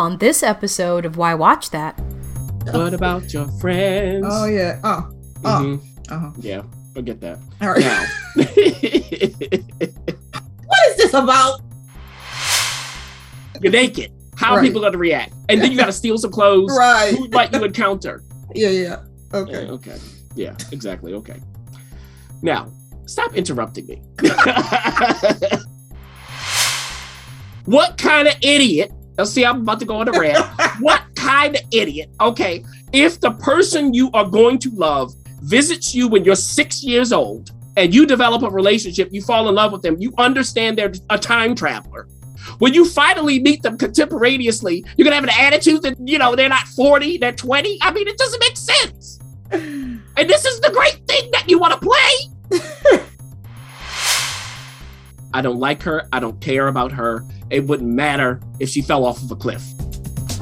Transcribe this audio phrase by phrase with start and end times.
[0.00, 1.98] On this episode of Why Watch That?
[2.72, 4.24] What about your friends?
[4.26, 4.80] Oh yeah.
[4.82, 5.10] Oh.
[5.44, 5.48] Oh.
[5.62, 5.82] Mhm.
[6.10, 6.30] Uh-huh.
[6.38, 6.62] Yeah,
[6.94, 7.38] forget that.
[7.60, 7.80] All right.
[7.80, 8.06] Now,
[10.64, 11.60] what is this about?
[13.60, 14.10] you're naked.
[14.36, 14.64] How are Right.
[14.66, 15.34] people going to react?
[15.50, 16.74] And then you got to steal some clothes.
[16.74, 17.14] Right.
[17.14, 18.22] Who might you encounter?
[18.54, 18.70] Yeah.
[18.70, 19.02] Yeah.
[19.34, 19.66] Yeah, Okay.
[19.68, 19.98] okay.
[20.34, 21.12] Yeah, exactly.
[21.12, 21.38] Okay.
[22.40, 22.72] Now,
[23.04, 24.00] stop interrupting me.
[27.66, 28.90] what kind of idiot?
[29.18, 30.44] Now, see, I'm about to go on a rant.
[30.80, 32.10] what kind of idiot?
[32.20, 35.12] Okay, if the person you are going to love
[35.42, 39.54] visits you when you're six years old and you develop a relationship, you fall in
[39.54, 42.08] love with them, you understand they're a time traveler.
[42.58, 46.48] When you finally meet them contemporaneously, you're gonna have an attitude that you know they're
[46.48, 47.78] not 40, they're 20.
[47.82, 49.18] I mean, it doesn't make sense.
[50.16, 53.00] And this is the great thing that you want to play.
[55.32, 56.06] I don't like her.
[56.12, 57.24] I don't care about her.
[57.50, 59.64] It wouldn't matter if she fell off of a cliff.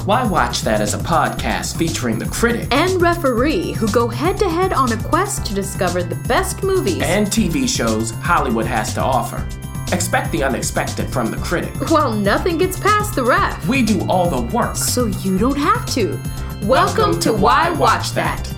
[0.05, 4.48] Why Watch That as a podcast featuring the critic And referee who go head to
[4.48, 9.03] head on a quest to discover the best movies and TV shows Hollywood has to
[9.03, 9.47] offer.
[9.92, 11.75] Expect the unexpected from the critic.
[11.91, 13.67] while nothing gets past the ref.
[13.67, 14.77] We do all the work.
[14.77, 16.19] So you don't have to.
[16.62, 18.58] Welcome, to Why Watch That.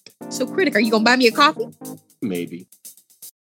[0.29, 1.67] So, Critic, are you going to buy me a coffee?
[2.21, 2.67] Maybe.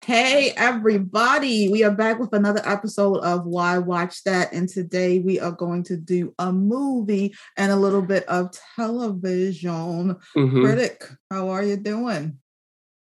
[0.05, 1.69] Hey, everybody.
[1.69, 4.53] We are back with another episode of Why Watch That.
[4.53, 10.15] And today we are going to do a movie and a little bit of television.
[10.35, 10.63] Mhm.
[10.63, 12.37] Critic, how are you doing?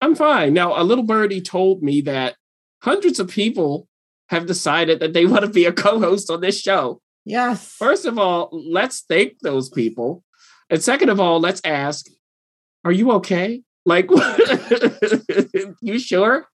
[0.01, 0.53] I'm fine.
[0.53, 2.35] Now, a little birdie told me that
[2.83, 3.87] hundreds of people
[4.29, 7.01] have decided that they want to be a co host on this show.
[7.25, 7.75] Yes.
[7.79, 10.23] First of all, let's thank those people.
[10.69, 12.07] And second of all, let's ask,
[12.83, 13.61] are you okay?
[13.85, 14.09] Like,
[15.81, 16.47] you sure?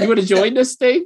[0.00, 1.04] You want to join this thing?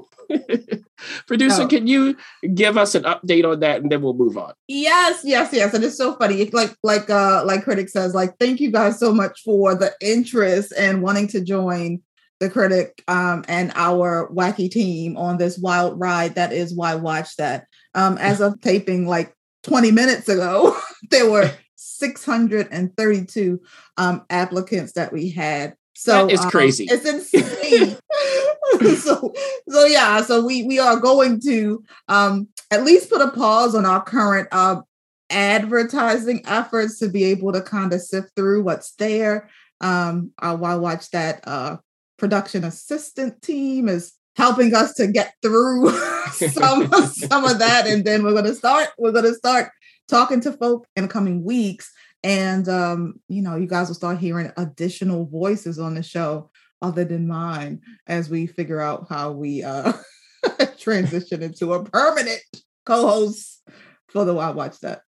[1.26, 1.68] Producer, No.
[1.68, 2.16] can you
[2.54, 4.52] give us an update on that and then we'll move on?
[4.66, 5.72] Yes, yes, yes.
[5.74, 6.40] And it's so funny.
[6.40, 9.92] It's like like uh like critic says, like, thank you guys so much for the
[10.00, 12.00] interest and wanting to join
[12.40, 17.36] the critic um and our wacky team on this wild ride that is why watch
[17.36, 17.66] that.
[17.94, 19.34] Um as of taping like
[19.64, 20.76] 20 minutes ago,
[21.10, 23.60] there were 632
[23.96, 25.76] um applicants that we had.
[25.94, 26.86] So it's um, crazy.
[26.90, 27.96] It's insane.
[28.96, 29.32] so
[29.68, 33.86] so yeah, so we we are going to um at least put a pause on
[33.86, 34.82] our current uh
[35.30, 39.48] advertising efforts to be able to kind of sift through what's there.
[39.80, 41.76] Um while I watch that uh
[42.18, 45.90] production assistant team is helping us to get through
[46.32, 49.70] some some of that and then we're going to start we're going to start
[50.08, 51.92] talking to folk in the coming weeks
[52.24, 56.50] and um you know you guys will start hearing additional voices on the show
[56.82, 59.92] other than mine as we figure out how we uh
[60.78, 62.40] transition into a permanent
[62.86, 63.62] co-host
[64.08, 65.02] for the Why Watch That.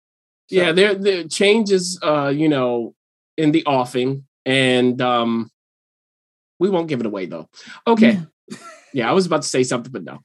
[0.48, 2.94] So- Yeah, there the changes uh, you know,
[3.36, 5.50] in the offing and um
[6.58, 7.48] we won't give it away though.
[7.86, 8.20] Okay.
[8.92, 10.20] Yeah, I was about to say something, but no.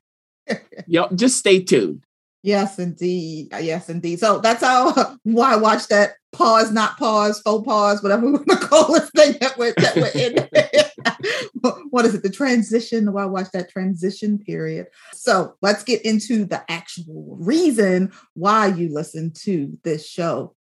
[0.88, 2.06] Yo, just stay tuned.
[2.44, 3.54] Yes, indeed.
[3.54, 4.20] Uh, Yes, indeed.
[4.20, 8.58] So that's how why watch that pause, not pause, faux pause, whatever we want to
[8.58, 11.84] call this thing that we're, that we're in.
[11.90, 12.24] what is it?
[12.24, 13.14] The transition.
[13.14, 14.88] Why watch that transition period?
[15.14, 20.56] So let's get into the actual reason why you listen to this show.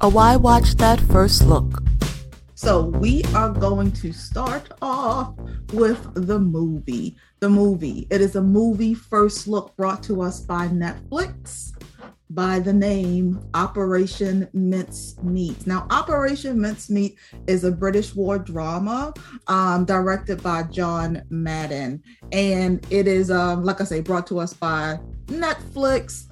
[0.00, 1.82] A Why Watch That First Look.
[2.60, 5.32] So we are going to start off
[5.72, 7.16] with the movie.
[7.38, 8.08] The movie.
[8.10, 11.72] It is a movie first look brought to us by Netflix.
[12.30, 15.68] by the name Operation Mincemeat.
[15.68, 17.16] Now, Operation Mincemeat
[17.46, 19.14] is a British war drama
[19.46, 22.02] um, directed by John Madden.
[22.32, 26.24] And it is, um, like I say, brought to us by Netflix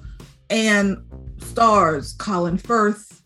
[0.49, 0.97] and
[1.37, 3.21] stars Colin Firth,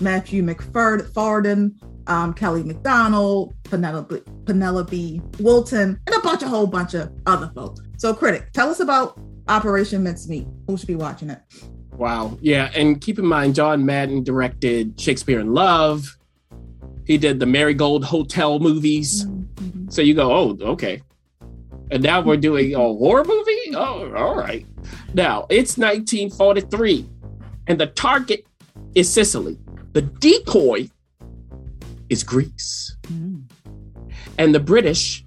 [0.00, 1.74] Matthew Macfadyen,
[2.08, 7.80] um, Kelly Macdonald, Penelope, Penelope Wilton, and a bunch, a whole bunch of other folks.
[7.98, 9.18] So, critic, tell us about
[9.48, 10.46] Operation Mincemeat.
[10.66, 11.40] Who should be watching it?
[11.92, 12.38] Wow.
[12.40, 12.70] Yeah.
[12.74, 16.16] And keep in mind, John Madden directed Shakespeare in Love.
[17.04, 19.24] He did the Marigold Hotel movies.
[19.24, 19.90] Mm-hmm.
[19.90, 21.02] So you go, oh, okay.
[21.90, 23.74] And now we're doing a horror movie?
[23.74, 24.66] Oh, all right.
[25.14, 27.08] Now it's 1943,
[27.66, 28.46] and the target
[28.94, 29.58] is Sicily.
[29.92, 30.90] The decoy
[32.10, 32.96] is Greece.
[33.06, 33.44] Mm.
[34.38, 35.24] And the British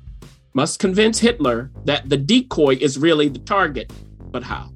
[0.54, 3.92] must convince Hitler that the decoy is really the target.
[4.32, 4.70] But how?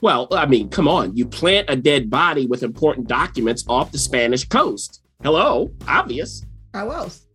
[0.00, 1.16] Well, I mean, come on.
[1.16, 5.02] You plant a dead body with important documents off the Spanish coast.
[5.22, 6.44] Hello, obvious.
[6.72, 7.26] How else?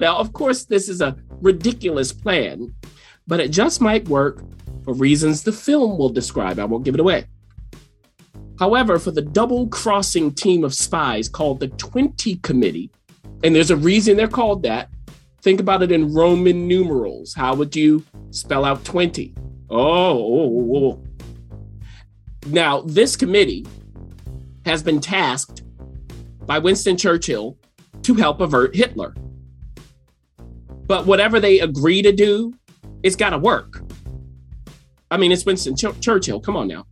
[0.00, 2.74] now, of course, this is a ridiculous plan,
[3.26, 4.42] but it just might work
[4.84, 6.58] for reasons the film will describe.
[6.58, 7.26] I won't give it away.
[8.58, 12.90] However, for the double crossing team of spies called the 20 Committee,
[13.44, 14.90] and there's a reason they're called that,
[15.42, 17.34] think about it in Roman numerals.
[17.34, 19.34] How would you spell out 20?
[19.70, 21.04] Oh, oh, oh.
[22.46, 23.66] now this committee
[24.64, 25.62] has been tasked
[26.46, 27.56] by Winston Churchill
[28.02, 29.14] to help avert Hitler.
[30.86, 32.54] But whatever they agree to do,
[33.02, 33.82] it's got to work.
[35.10, 36.40] I mean, it's Winston Ch- Churchill.
[36.40, 36.86] Come on now.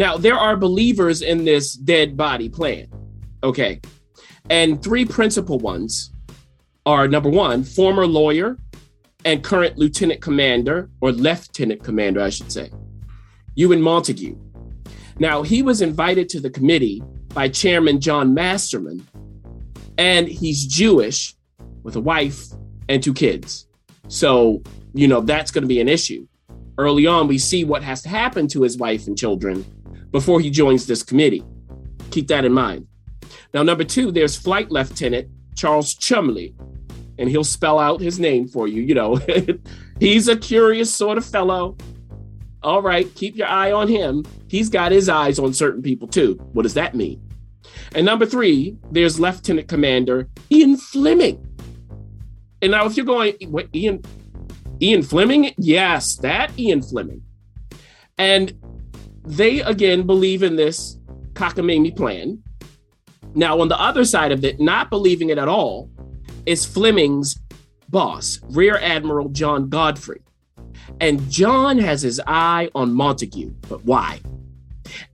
[0.00, 2.86] Now, there are believers in this dead body plan.
[3.42, 3.82] Okay.
[4.48, 6.10] And three principal ones
[6.86, 8.56] are number one, former lawyer
[9.26, 12.70] and current lieutenant commander, or lieutenant commander, I should say,
[13.56, 14.38] Ewen Montagu.
[15.18, 17.02] Now, he was invited to the committee
[17.34, 19.06] by Chairman John Masterman,
[19.98, 21.36] and he's Jewish
[21.82, 22.46] with a wife
[22.88, 23.66] and two kids.
[24.08, 24.62] So,
[24.94, 26.26] you know, that's going to be an issue.
[26.78, 29.66] Early on, we see what has to happen to his wife and children
[30.10, 31.42] before he joins this committee.
[32.10, 32.86] Keep that in mind.
[33.54, 36.54] Now, number two, there's Flight Lieutenant Charles Cholmondeley,
[37.18, 38.82] and he'll spell out his name for you.
[38.82, 39.20] You know,
[40.00, 41.76] he's a curious sort of fellow.
[42.62, 44.24] All right, keep your eye on him.
[44.48, 46.34] He's got his eyes on certain people too.
[46.52, 47.20] What does that mean?
[47.94, 51.46] And number three, there's Lieutenant Commander Ian Fleming.
[52.62, 54.02] And now, if you're going, what, Ian,
[54.82, 55.54] Ian Fleming?
[55.56, 57.22] Yes, that Ian Fleming.
[58.18, 58.52] And
[59.24, 60.98] they again believe in this
[61.34, 62.42] cockamamie plan.
[63.34, 65.90] Now, on the other side of it, not believing it at all,
[66.46, 67.38] is Fleming's
[67.88, 70.22] boss, Rear Admiral John Godfrey.
[71.00, 74.20] And John has his eye on Montagu, but why?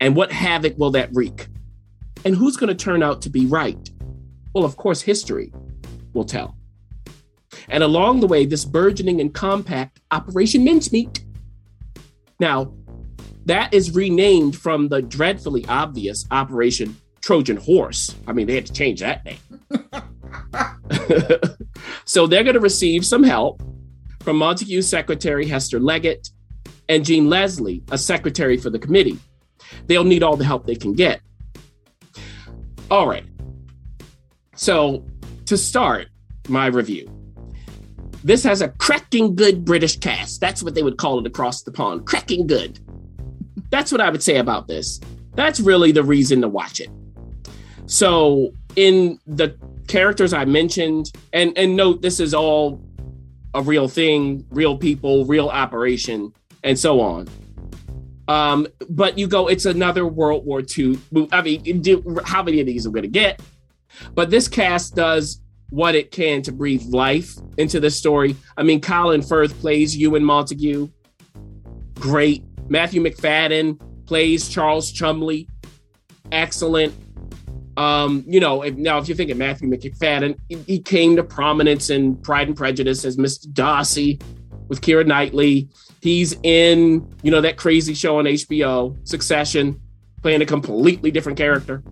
[0.01, 1.49] And what havoc will that wreak?
[2.25, 3.91] And who's going to turn out to be right?
[4.55, 5.53] Well, of course, history
[6.15, 6.57] will tell.
[7.69, 11.25] And along the way, this burgeoning and compact Operation Mincemeat.
[12.41, 12.73] Now,
[13.47, 18.15] that is renamed from the dreadfully obvious Operation Trojan Horse.
[18.27, 19.39] I mean, they had to change that name.
[22.05, 23.63] so they're going to receive some help
[24.21, 26.29] from Montagu's secretary, Hester Leggett,
[26.89, 29.19] and Jean Leslie, a secretary for the committee.
[29.87, 31.21] They'll need all the help they can get.
[32.91, 33.25] All right.
[34.55, 35.05] So,
[35.47, 36.09] to start
[36.49, 37.11] my review,
[38.25, 40.41] this has a cracking good British cast.
[40.41, 42.07] That's what they would call it across the pond.
[42.07, 42.81] Cracking good.
[43.71, 45.01] That's what I would say about this.
[45.35, 46.89] That's really the reason to watch it.
[47.87, 49.57] So, in the
[49.87, 52.81] characters I mentioned, and and note this is all
[53.55, 56.33] a real thing, real people, real operation,
[56.63, 57.29] and so on.
[58.29, 60.99] Um, but you go, it's another World War II.
[61.33, 61.83] I mean,
[62.25, 63.41] how many of these are going to get?
[64.15, 68.37] But this cast does what it can to breathe life into the story.
[68.57, 70.91] I mean, Colin Firth plays Ewen Montagu.
[71.95, 72.45] Great.
[72.69, 75.49] Matthew Macfadyen plays Charles Cholmondeley.
[76.33, 76.95] Excellent.
[77.77, 81.91] Um, you know, if, now if you're thinking Matthew Macfadyen, he, he came to prominence
[81.91, 83.53] in Pride and Prejudice as Mr.
[83.53, 84.19] Darcy
[84.69, 85.69] with Keira Knightley.
[86.01, 89.81] He's in, you know, that crazy show on HBO, Succession,
[90.23, 91.83] playing a completely different character.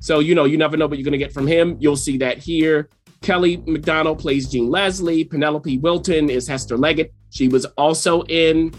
[0.00, 1.76] So, you know, you never know what you're going to get from him.
[1.80, 2.88] You'll see that here.
[3.22, 5.24] Kelly Macdonald plays Jean Leslie.
[5.24, 7.14] Penelope Wilton is Hester Leggett.
[7.30, 8.74] She was also in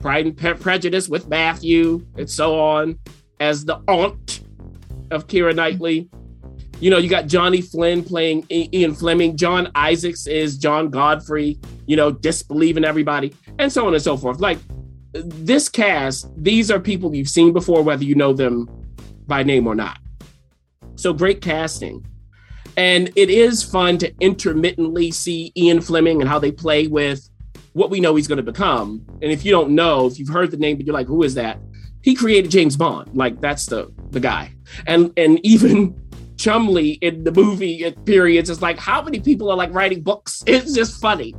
[0.00, 2.98] Pride and Pre- Prejudice with Matthew and so on
[3.38, 4.40] as the aunt
[5.10, 6.08] of Keira Knightley.
[6.80, 9.36] You know, you got Johnny Flynn playing Ian Fleming.
[9.36, 14.40] John Isaacs is John Godfrey, you know, disbelieving everybody, and so on and so forth.
[14.40, 14.58] Like,
[15.12, 18.68] this cast, these are people you've seen before, whether you know them
[19.26, 19.98] by name or not.
[20.96, 22.06] So great casting.
[22.76, 27.29] And it is fun to intermittently see Ian Fleming and how they play with
[27.72, 29.04] what we know he's going to become.
[29.22, 31.34] And if you don't know, if you've heard the name, but you're like, who is
[31.34, 31.58] that?
[32.02, 33.14] He created James Bond.
[33.14, 34.54] Like that's the the guy.
[34.86, 35.94] And and even
[36.36, 40.42] Cholmondeley in the movie at periods is like, how many people are like writing books?
[40.46, 41.34] It's just funny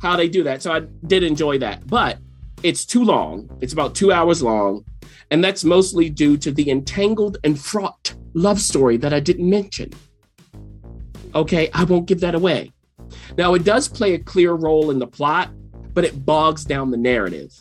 [0.00, 0.62] how they do that.
[0.62, 1.86] So I did enjoy that.
[1.86, 2.18] But
[2.62, 3.48] it's too long.
[3.60, 4.84] It's about two hours long.
[5.30, 9.92] And that's mostly due to the entangled and fraught love story that I didn't mention.
[11.34, 12.72] Okay, I won't give that away.
[13.36, 15.50] Now, it does play a clear role in the plot,
[15.94, 17.52] but it bogs down the narrative.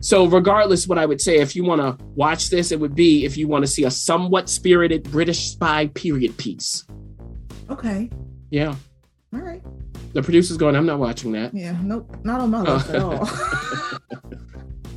[0.00, 3.24] So, regardless, what I would say, if you want to watch this, it would be
[3.24, 6.84] if you want to see a somewhat spirited British spy period piece.
[7.70, 8.10] Okay.
[8.50, 8.74] Yeah.
[9.32, 9.62] All right.
[10.12, 11.54] The producer's going, I'm not watching that.
[11.54, 11.76] Yeah.
[11.82, 12.16] Nope.
[12.22, 12.74] Not on my Oh.
[12.74, 13.26] list at all.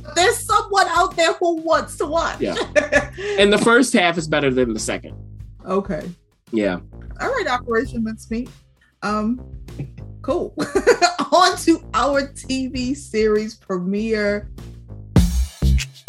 [0.14, 2.40] There's someone out there who wants to watch.
[2.40, 2.54] Yeah.
[3.38, 5.16] And the first half is better than the second.
[5.66, 6.08] okay.
[6.52, 6.78] Yeah.
[7.20, 8.48] All right, Operation Mincemeat.
[9.02, 9.40] Um,
[10.22, 10.54] cool.
[11.32, 14.50] On to our TV series premiere.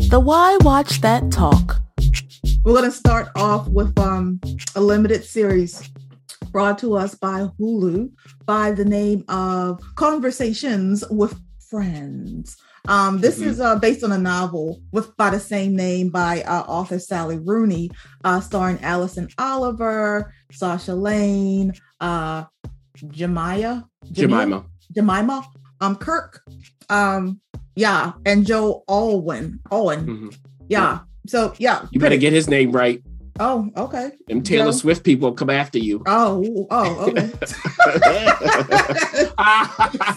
[0.10, 1.81] The Why Watch That Talk.
[2.63, 4.39] We're gonna start off with um
[4.75, 5.88] a limited series
[6.51, 8.10] brought to us by Hulu
[8.46, 12.58] by the name of Conversations with Friends.
[12.88, 13.46] Um, this Mhm.
[13.48, 17.38] is uh, based on a novel with by the same name by uh, author Sally
[17.38, 17.91] Rooney,
[18.24, 22.46] uh, starring Alison Oliver, Sasha Lane, uh,
[23.11, 24.65] Jemima, Jemima.
[24.95, 25.43] Jemima,
[25.81, 26.39] um, Kirke,
[26.89, 27.39] um,
[27.75, 30.35] yeah, and Joe Alwyn, Owen, Mhm.
[30.67, 30.99] yeah.
[31.27, 33.01] So yeah, You better get his name right.
[33.41, 34.11] Oh, okay.
[34.27, 34.71] Them Taylor Joe.
[34.71, 36.03] Swift people come after you.
[36.07, 37.21] Oh, oh, okay.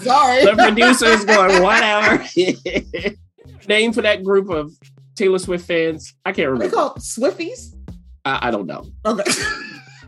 [0.02, 0.44] Sorry.
[0.44, 2.24] The producer is going, whatever.
[3.68, 4.72] Name for that group of
[5.14, 6.14] Taylor Swift fans?
[6.24, 6.76] I can't What they remember.
[6.76, 7.74] called Swifties?
[8.24, 8.84] I, I don't know.
[9.06, 9.30] Okay.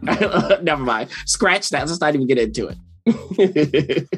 [0.63, 1.11] Never mind.
[1.27, 1.87] Scratch that.
[1.87, 2.77] Let's not even get into it.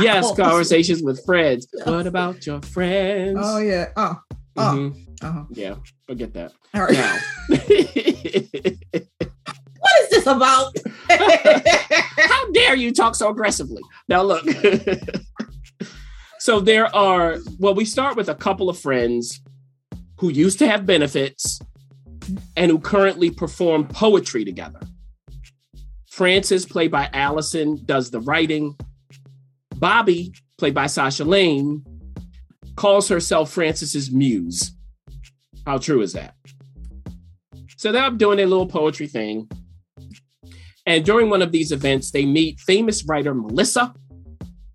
[0.00, 1.66] Yes, conversations with friends.
[1.84, 3.38] What about your friends?
[3.40, 3.88] Oh yeah.
[3.96, 4.16] Oh.
[4.56, 4.62] Oh.
[4.62, 4.94] Mhm.
[5.22, 5.44] Uh-huh.
[5.50, 5.74] Yeah,
[6.06, 6.52] forget that.
[6.74, 6.92] All right.
[6.92, 7.68] Now, What
[10.02, 10.72] is this about?
[11.08, 13.82] how dare you talk so aggressively?
[14.08, 14.44] Now, look.
[16.38, 19.40] so there are, well, we start with a couple of friends
[20.18, 21.58] who used to have benefits
[22.56, 24.80] and who currently perform poetry together.
[26.12, 28.76] Frances, played by Allison, does the writing.
[29.76, 31.82] Bobby, played by Sasha Lane,
[32.76, 34.76] calls herself Frances's muse.
[35.64, 36.34] How true is that?
[37.78, 39.48] So they're up doing their little poetry thing.
[40.84, 43.94] And during one of these events, they meet famous writer Melissa,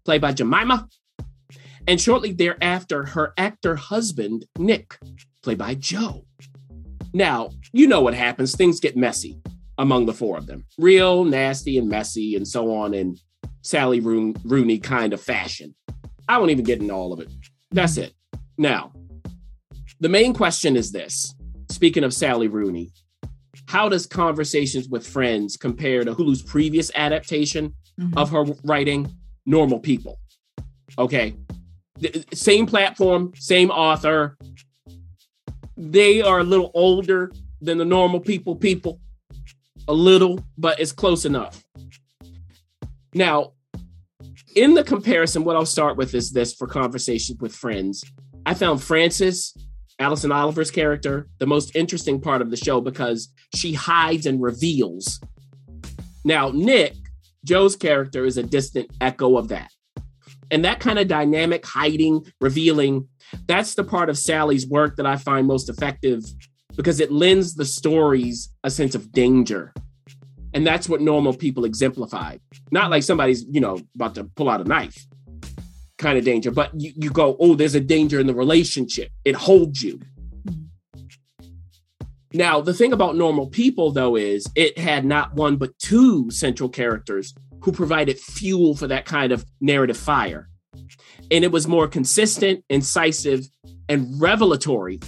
[0.06, 0.88] played by Jemima.
[1.88, 4.98] And shortly thereafter, her actor husband, Nick,
[5.44, 6.26] played by Joe.
[7.14, 8.56] Now, you know what happens.
[8.56, 9.40] Things get messy
[9.78, 10.66] among the four of them.
[10.78, 13.16] Real nasty and messy and so on in
[13.62, 15.76] Sally Roon- Rooney kind of fashion.
[16.28, 17.30] I won't even get into all of it.
[17.72, 18.14] That's it.
[18.58, 18.92] Now,
[20.00, 21.34] the main question is this.
[21.70, 22.92] Speaking of Sally Rooney,
[23.68, 28.16] how does Conversations with Friends compare to Hulu's previous adaptation Mhm.
[28.18, 29.12] of her writing,
[29.46, 30.20] Normal People?
[30.98, 31.36] Okay.
[32.00, 34.38] The- Same platform, same author.
[35.76, 37.32] They are a little older
[37.62, 39.00] than the normal people people.
[39.88, 41.64] A little, but it's close enough.
[43.14, 43.54] Now,
[44.56, 48.04] in the comparison, what I'll start with is this for Conversations with Friends.
[48.46, 49.56] I found Frances,
[50.00, 55.20] Alison Oliver's character, the most interesting part of the show because she hides and reveals.
[56.26, 56.96] Now, Nick,
[57.46, 59.72] Joe's character, is a distant echo of that.
[60.52, 63.08] And that kind of dynamic, hiding, revealing,
[63.48, 66.24] that's the part of Sally's work that I find most effective
[66.78, 69.74] because it lends the stories a sense of danger.
[70.54, 72.38] And that's what normal people exemplify.
[72.72, 75.06] Not like somebody's, you know, about to pull out a knife
[75.98, 79.12] kind of danger, but you, you go, oh, there's a danger in the relationship.
[79.26, 80.00] It holds you.
[82.34, 86.70] Now, the thing about normal people, though, is it had not one but two central
[86.70, 90.48] characters who provided fuel for that kind of narrative fire.
[91.32, 93.48] And it was more consistent, incisive,
[93.90, 95.00] and revelatory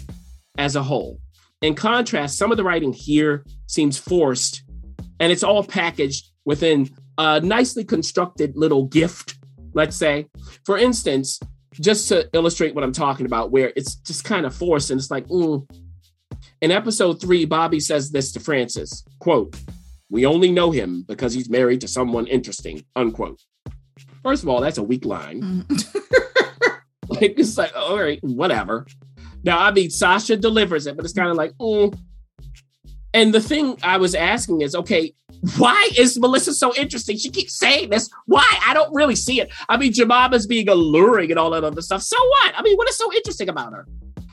[0.57, 1.19] as a whole.
[1.61, 4.63] In contrast, some of the writing here seems forced,
[5.19, 9.37] and it's all packaged within a nicely constructed little gift,
[9.73, 10.27] let's say.
[10.65, 11.39] For instance,
[11.73, 15.11] just to illustrate what I'm talking about, where it's just kind of forced and it's
[15.11, 15.69] like, mm.
[16.61, 19.55] in episode three, Bobby says this to Frances quote,
[20.09, 23.41] We only know him because he's married to someone interesting, unquote.
[24.23, 25.41] First of all, that's a weak line.
[25.41, 25.95] Mhm.
[27.09, 28.85] Like it's like, all right, whatever.
[29.43, 31.97] Now, I mean, Sasha delivers it, but it's kind of like, mm.
[33.13, 35.13] and the thing I was asking is, okay,
[35.57, 37.17] why is Melissa so interesting?
[37.17, 38.09] She keeps saying this.
[38.25, 38.59] Why?
[38.65, 39.51] I don't really see it.
[39.69, 42.01] I mean, Jemima's being alluring and all that other stuff.
[42.01, 42.53] So what?
[42.57, 43.87] I mean, what is so interesting about her?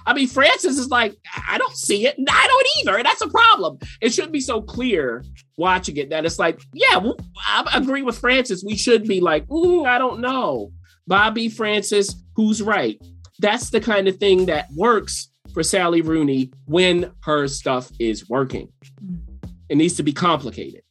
[0.09, 1.17] I mean, Frances is like,
[1.49, 2.17] I don't see it.
[2.29, 2.97] I don't either.
[2.97, 3.79] And that's a problem.
[4.01, 5.25] It shouldn't be so clear
[5.57, 7.01] watching it that it's like, yeah,
[7.47, 8.65] I agree with Frances.
[8.65, 10.73] We should be like, ooh, I don't know.
[11.09, 13.01] Bobby Frances, who's right?
[13.39, 18.73] That's the kind of thing that works for Sally Rooney when her stuff is working.
[19.05, 19.21] Mm.
[19.69, 20.83] It needs to be complicated.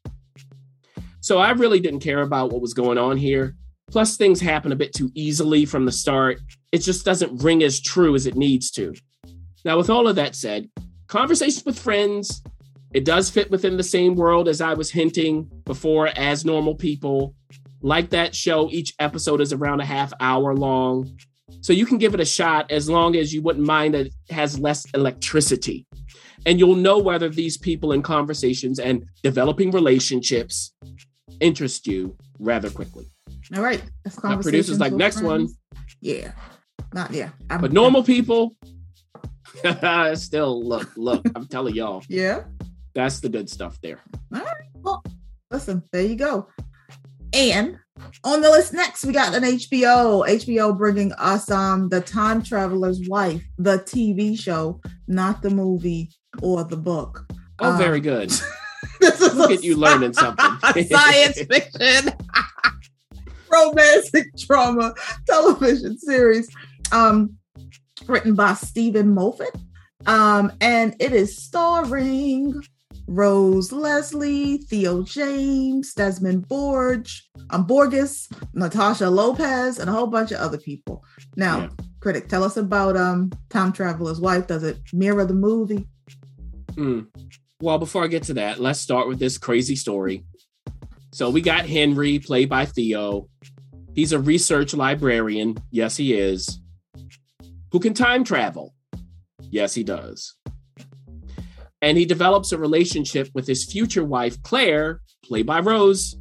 [1.21, 3.55] So I really didn't care about what was going on here.
[3.89, 6.39] Plus, things happen a bit too easily from the start.
[6.71, 8.93] It just doesn't ring as true as it needs to.
[9.63, 10.69] Now, with all of that said,
[11.07, 12.43] conversations with friends,
[12.93, 17.35] it does fit within the same world as I was hinting before as normal people.
[17.81, 21.17] Like that show, each episode is around a half hour long.
[21.61, 24.13] So you can give it a shot as long as you wouldn't mind that it
[24.31, 25.85] has less electricity.
[26.45, 30.73] And you'll know whether these people in conversations and developing relationships
[31.39, 33.07] interest you rather quickly.
[33.55, 33.83] All right.
[34.03, 35.47] That's Now, producers like next one.
[36.01, 36.31] Yeah.
[36.93, 37.29] Not yeah.
[37.49, 38.55] I'm- but normal people
[40.15, 42.43] still look, look, I'm telling y'all, Yeah.
[42.93, 43.99] that's the good stuff there.
[44.33, 44.67] All right.
[44.75, 45.03] Well,
[45.51, 46.47] listen, there you go.
[47.33, 47.77] And
[48.23, 50.27] on the list next, we got an HBO.
[50.27, 56.11] HBO bringing us um the Time Traveler's Wife, the TV show, not the movie
[56.41, 57.25] or the book.
[57.59, 58.29] Oh, Um, very good.
[58.99, 60.45] this is Look at you learning something.
[60.89, 62.13] science fiction,
[63.49, 64.93] romantic drama
[65.27, 66.49] television series,
[66.91, 67.37] um,
[68.07, 69.55] written by Steven Moffat,
[70.05, 72.61] um, and it is starring
[73.07, 77.21] Rose Leslie, Theo James, Desmond Borge,
[77.51, 81.03] um, Borges, Natasha Lopez, and a whole bunch of other people.
[81.35, 81.69] Now, Yeah.
[82.00, 84.47] critic, tell us about um, Time Traveler's Wife.
[84.47, 85.88] Does it mirror the movie?
[86.74, 87.01] Hmm.
[87.62, 90.25] Well, before I get to that, let's start with this crazy story.
[91.13, 93.29] So we got Henry, played by Theo.
[93.93, 95.57] He's a research librarian.
[95.71, 96.59] Yes, he is.
[97.71, 98.74] Who can time travel?
[99.50, 100.35] Yes, he does.
[101.81, 106.16] And he develops a relationship with his future wife, Claire, played by Rose,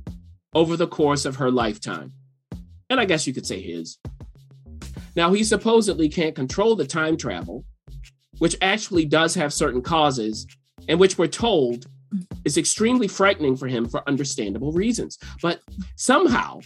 [0.54, 2.12] over the course of her lifetime.
[2.90, 3.98] And I guess you could say his.
[5.16, 7.64] Now, he supposedly can't control the time travel,
[8.38, 10.46] which actually does have certain causes
[10.88, 11.86] and which we're told
[12.44, 15.18] is extremely frightening for him for understandable reasons.
[15.42, 15.60] But
[15.96, 16.60] somehow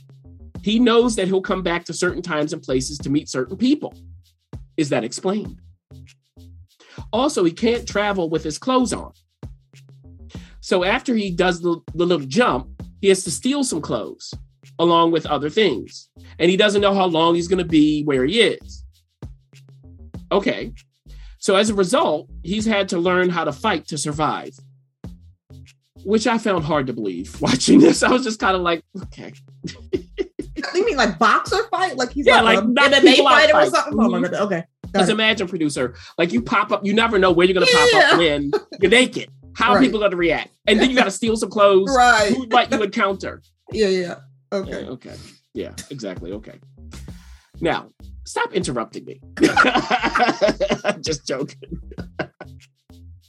[0.62, 3.94] he knows that he'll come back to certain times and places to meet certain people.
[4.77, 5.61] Is that explained?
[7.12, 9.12] Also, he can't travel with his clothes on.
[10.61, 12.68] So after he does the, the little jump,
[13.00, 14.34] he has to steal some clothes
[14.78, 16.08] along with other things.
[16.38, 18.84] And he doesn't know how long he's going to be where he is.
[20.30, 20.72] Okay.
[21.38, 24.58] So as a result, he's had to learn how to fight to survive,
[26.04, 28.02] which I found hard to believe watching this.
[28.02, 29.32] I was just kind of like, okay.
[30.74, 31.96] You mean like boxer fight?
[31.96, 33.68] Like he's Yeah, like, like a MMA fighter or fight.
[33.72, 33.94] something?
[34.00, 34.30] Oh my Mhm.
[34.32, 34.40] god.
[34.42, 34.64] Okay.
[34.92, 38.12] Because imagine, producer, like you pop up, you never know where you're going to pop
[38.12, 39.31] up when you're naked.
[39.55, 39.83] How people are Right.
[39.85, 40.51] people going to react?
[40.66, 41.94] And then you got to steal some clothes.
[41.96, 42.33] Right.
[42.33, 43.42] Who might you encounter?
[43.72, 44.14] Yeah, yeah.
[44.53, 44.85] Yeah, Okay.
[44.87, 45.14] okay.
[45.55, 46.33] Yeah, exactly.
[46.33, 46.59] Okay.
[47.61, 47.90] Now,
[48.24, 49.20] stop interrupting me.
[51.01, 51.59] Just joking.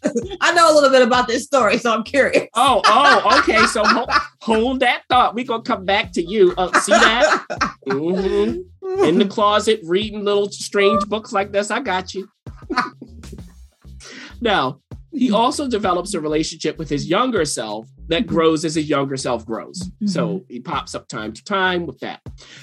[0.41, 2.47] I know a little bit about this story, so I'm curious.
[2.53, 3.65] Oh, oh, okay.
[3.67, 4.09] So hold,
[4.41, 5.35] hold that thought.
[5.35, 6.53] We're going to come back to you.
[6.57, 7.45] Uh, see that?
[7.87, 8.63] Mhm.
[9.05, 11.69] In the closet, reading little strange books like this.
[11.69, 12.27] I got you.
[14.41, 14.79] now,
[15.11, 19.45] he also develops a relationship with his younger self that grows as his younger self
[19.45, 19.89] grows.
[20.05, 22.21] So he pops up time to time with that.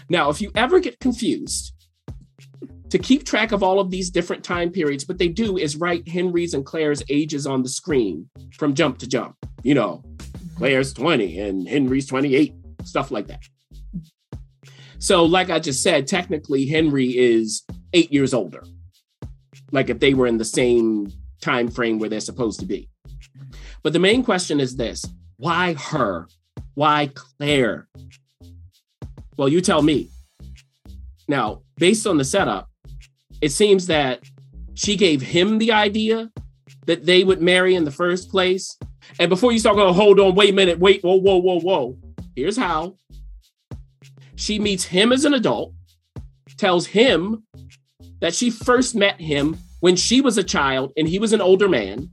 [0.08, 1.72] Now, if you ever get confused,
[2.96, 6.08] to keep track of all of these different time periods, what they do is write
[6.08, 9.36] Henry's and Claire's ages on the screen from jump to jump.
[9.62, 10.02] You know,
[10.56, 12.54] Claire's 20 and Henry's 28,
[12.84, 13.40] stuff like that.
[14.98, 18.64] So, like I just said, technically Henry is eight years older.
[19.72, 22.88] Like if they were in the same time frame where they're supposed to be.
[23.82, 25.04] But the main question is this
[25.36, 26.28] why her?
[26.72, 27.88] Why Claire?
[29.36, 30.08] Well, you tell me.
[31.28, 32.70] Now, based on the setup,
[33.40, 34.20] it seems that
[34.74, 36.30] she gave him the idea
[36.86, 38.78] that they would marry in the first place.
[39.18, 41.98] And before you start going, hold on, wait a minute, wait, whoa, whoa, whoa, whoa.
[42.34, 42.96] Here's how.
[44.36, 45.72] She meets him as an adult,
[46.58, 47.44] tells him
[48.20, 51.68] that she first met him when she was a child and he was an older
[51.68, 52.10] man,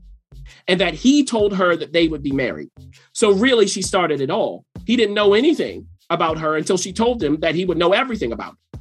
[0.66, 2.70] and that he told her that they would be married.
[3.12, 4.64] So really, she started it all.
[4.86, 8.32] He didn't know anything about her until she told him that he would know everything
[8.32, 8.80] about her.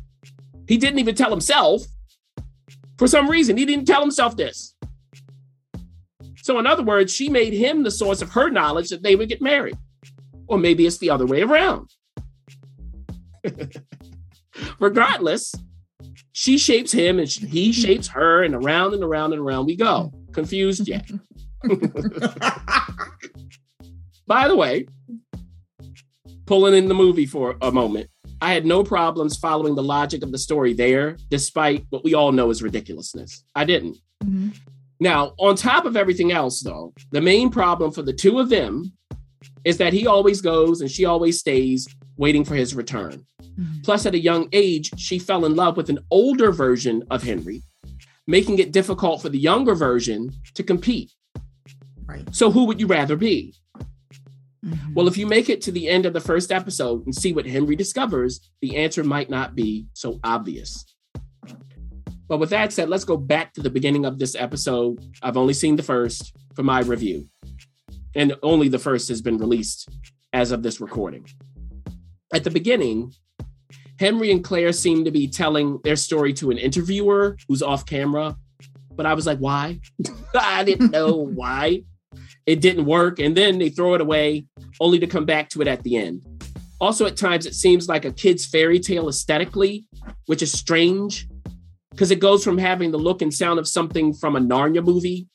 [0.67, 1.83] He didn't even tell himself
[2.97, 4.75] For some reason, he didn't tell himself this.
[6.43, 9.29] So, in other words, she made him the source of her knowledge that they would
[9.29, 9.77] get married.
[10.47, 11.89] Or maybe it's the other way around.
[14.79, 15.53] Regardless,
[16.33, 20.11] she shapes him and he shapes her, and around and around and around we go.
[20.33, 21.09] Confused yet?
[24.27, 24.87] By the way,
[26.45, 28.09] pulling in the movie for a moment,
[28.43, 32.33] I had no problems following the logic of the story there, despite what we all
[32.33, 33.45] know is ridiculousness.
[33.55, 33.99] I didn't.
[34.21, 34.53] Mhm.
[34.99, 38.91] Now, on top of everything else, though, the main problem for the two of them
[39.63, 43.25] is that he always goes and she always stays waiting for his return.
[43.41, 43.81] Mhm.
[43.81, 47.63] Plus, at a young age, she fell in love with an older version of Henry,
[48.27, 51.13] making it difficult for the younger version to compete.
[52.05, 52.27] Right.
[52.35, 53.55] So, who would you rather be?
[54.63, 54.93] Mhm.
[54.93, 57.45] Well, if you make it to the end of the first episode and see what
[57.45, 60.85] Henry discovers, the answer might not be so obvious.
[62.27, 64.99] But with that said, let's go back to the beginning of this episode.
[65.21, 67.27] I've only seen the first for my review,
[68.15, 69.89] and only the first has been released
[70.31, 71.25] as of this recording.
[72.33, 73.13] At the beginning,
[73.99, 78.35] Henry and Claire seem to be telling their story to an interviewer who's off camera.
[78.95, 79.79] But I was like, why?
[80.33, 81.83] I didn't know why.
[82.45, 83.19] It didn't work.
[83.19, 84.45] And then they throw it away
[84.79, 86.21] only to come back to it at the end.
[86.79, 89.85] Also, at times, it seems like a kid's fairy tale aesthetically,
[90.25, 91.27] which is strange
[91.91, 95.27] because it goes from having the look and sound of something from a Narnia movie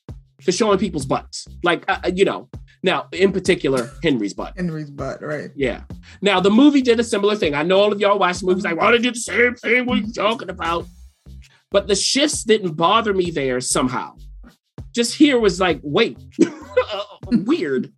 [0.42, 1.46] to showing people's butts.
[1.62, 2.48] Like, uh, uh, you know,
[2.82, 4.54] now in particular, Henry's butt.
[4.56, 5.50] Henry's butt, right?
[5.56, 5.82] Yeah.
[6.20, 7.54] Now, the movie did a similar thing.
[7.54, 9.54] I know all of y'all watch the movies like, why did you do the same
[9.54, 9.86] thing?
[9.86, 10.86] What are you talking about?
[11.70, 14.16] But the shifts didn't bother me there somehow.
[14.94, 16.18] Just here was like, wait,
[17.26, 17.92] weird.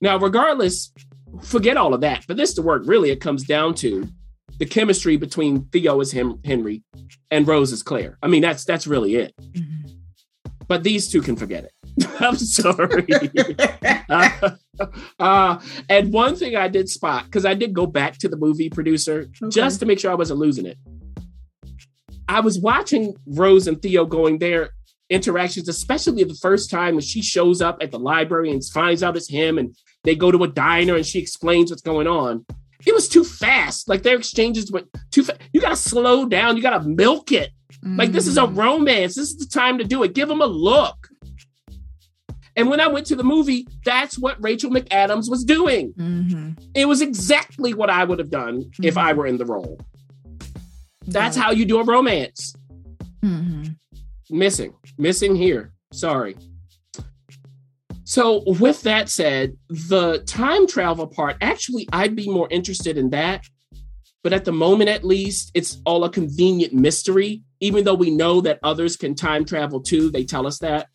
[0.00, 0.92] Now, regardless,
[1.42, 2.24] forget all of that.
[2.24, 4.08] For this to work, really, it comes down to
[4.58, 6.82] the chemistry between Theo as him, Henry
[7.30, 8.18] and Rose as Claire.
[8.22, 9.34] I mean, that's that's really it.
[10.68, 11.72] But these two can forget it.
[12.20, 13.06] I'm sorry.
[14.08, 14.50] uh,
[15.18, 18.68] uh, and one thing I did spot because I did go back to the movie
[18.68, 20.78] producer just to make sure I wasn't losing it.
[22.28, 24.70] I was watching Rose and Theo going their
[25.10, 29.16] interactions, especially the first time when she shows up at the library and finds out
[29.16, 32.44] it's him, and they go to a diner and she explains what's going on.
[32.86, 33.88] It was too fast.
[33.88, 35.40] Like their exchanges went too fast.
[35.52, 36.56] You got to slow down.
[36.56, 37.50] You got to milk it.
[37.82, 38.58] Like this is a Mm-hmm.
[38.58, 39.14] romance.
[39.14, 40.12] This is the time to do it.
[40.14, 41.08] Give them a look.
[42.56, 45.92] And when I went to the movie, that's what Rachel McAdams was doing.
[45.98, 46.58] Mhm.
[46.74, 49.78] It was exactly what I would have done if I were in the role.
[51.06, 51.44] That's Right.
[51.44, 52.54] how you do a romance.
[53.22, 53.76] Mhm.
[54.30, 55.72] Missing, missing here.
[55.92, 56.36] Sorry.
[58.04, 63.44] So, with that said, the time travel part, actually, I'd be more interested in that.
[64.22, 68.40] But at the moment, at least, it's all a convenient mystery, even though we know
[68.40, 70.10] that others can time travel too.
[70.10, 70.88] They tell us that.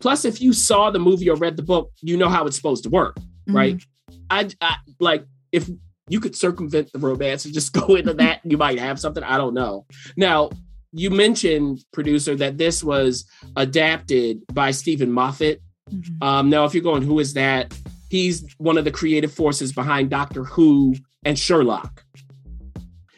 [0.00, 2.84] Plus, if you saw the movie or read the book, you know how it's supposed
[2.84, 3.56] to work, mm-hmm.
[3.56, 3.82] right?
[4.30, 5.68] I, I like if
[6.08, 9.22] you could circumvent the romance and just go into that, you might have something.
[9.22, 9.86] I don't know.
[10.16, 10.50] Now,
[10.92, 13.24] you mentioned, producer, that this was
[13.56, 15.60] adapted by Steven Moffat.
[15.90, 16.22] Mhm.
[16.22, 17.74] Um, now, if you're going, who is that?
[18.10, 22.04] He's one of the creative forces behind Doctor Who and Sherlock.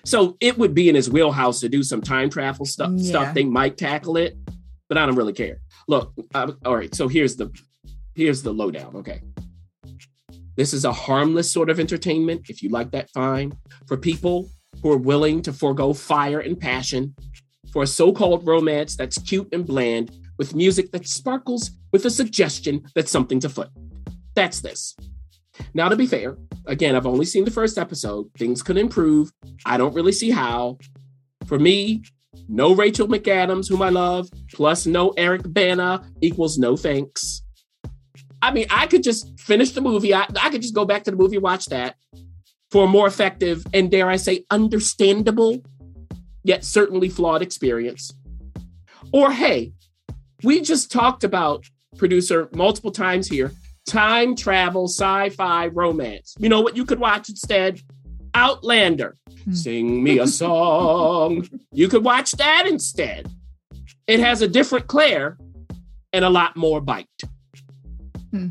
[0.04, 2.90] So it would be in his wheelhouse to do some time travel stuff.
[2.94, 3.09] Yeah.
[3.11, 4.37] Stuff they might tackle it,
[4.88, 5.61] but I don't really care.
[5.87, 6.92] Look, uh, all right.
[6.94, 7.50] So here's the
[8.14, 8.96] here's the lowdown.
[8.96, 9.20] Okay,
[10.56, 12.46] this is a harmless sort of entertainment.
[12.48, 13.52] If you like that, fine.
[13.87, 14.48] For people
[14.83, 17.14] who are willing to forego fire and passion
[17.72, 22.83] for a so-called romance that's cute and bland with music that sparkles with a suggestion
[22.94, 23.68] that something's afoot.
[24.35, 24.96] That's this.
[25.74, 28.30] Now, to be fair, again, I've only seen the first episode.
[28.38, 29.30] Things could improve.
[29.66, 30.78] I don't really see how.
[31.46, 32.02] For me,
[32.48, 37.42] no Rachel McAdams, whom I love, plus no Eric Bana equals no thanks.
[38.42, 40.14] I mean, I could just finish the movie.
[40.14, 41.96] I, I could just go back to the movie, watch that
[42.70, 45.62] for a more effective and, dare I say, understandable,
[46.42, 48.12] yet certainly flawed experience.
[49.12, 49.72] Or, hey,
[50.42, 53.53] we just talked about producer multiple times here
[53.87, 56.35] time travel, sci fi, romance.
[56.38, 57.81] You know what you could watch instead?
[58.35, 59.16] Outlander.
[59.44, 59.53] Hmm.
[59.53, 61.48] Sing me a song.
[61.72, 63.29] you could watch that instead.
[64.07, 65.38] It has a different Claire
[66.12, 67.07] and a lot more bite.
[68.31, 68.48] Hmm.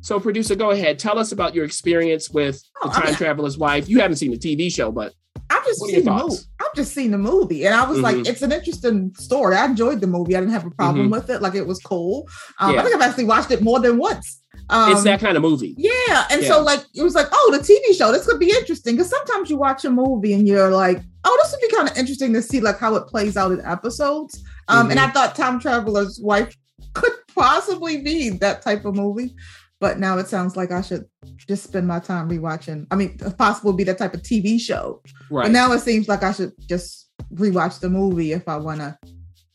[0.00, 0.98] So, producer, go ahead.
[0.98, 3.88] Tell us about your experience with Oh, the time traveler's wife.
[3.88, 5.12] You haven't seen the TV show, but
[5.50, 6.36] I've just What are your seen the movie.
[6.60, 8.28] I've just seen the movie, and I was like, Mhm.
[8.28, 9.56] it's an interesting story.
[9.56, 10.36] I enjoyed the movie.
[10.36, 11.12] I didn't have a problem Mhm.
[11.12, 11.40] with it.
[11.42, 12.28] Like it was cool.
[12.58, 12.80] Um, Yeah.
[12.80, 14.40] I think I've actually watched it more than once.
[14.70, 15.74] Um, it's that kind of movie.
[15.78, 16.48] Yeah, and Yeah.
[16.48, 18.12] so like it was like, oh, the TV show.
[18.12, 21.52] This could be interesting because sometimes you watch a movie and you're like, oh, this
[21.52, 24.42] would be kind of interesting to see like how it plays out in episodes.
[24.68, 26.54] Um, and I thought Time Traveler's Wife
[26.94, 29.34] could possibly be that type of movie,
[29.80, 31.06] but now it sounds like I should
[31.46, 32.86] just spend my time rewatching.
[32.90, 35.02] I mean, if possible be that type of TV show.
[35.30, 35.44] Right.
[35.44, 38.98] But now it seems like I should just rewatch the movie if I want to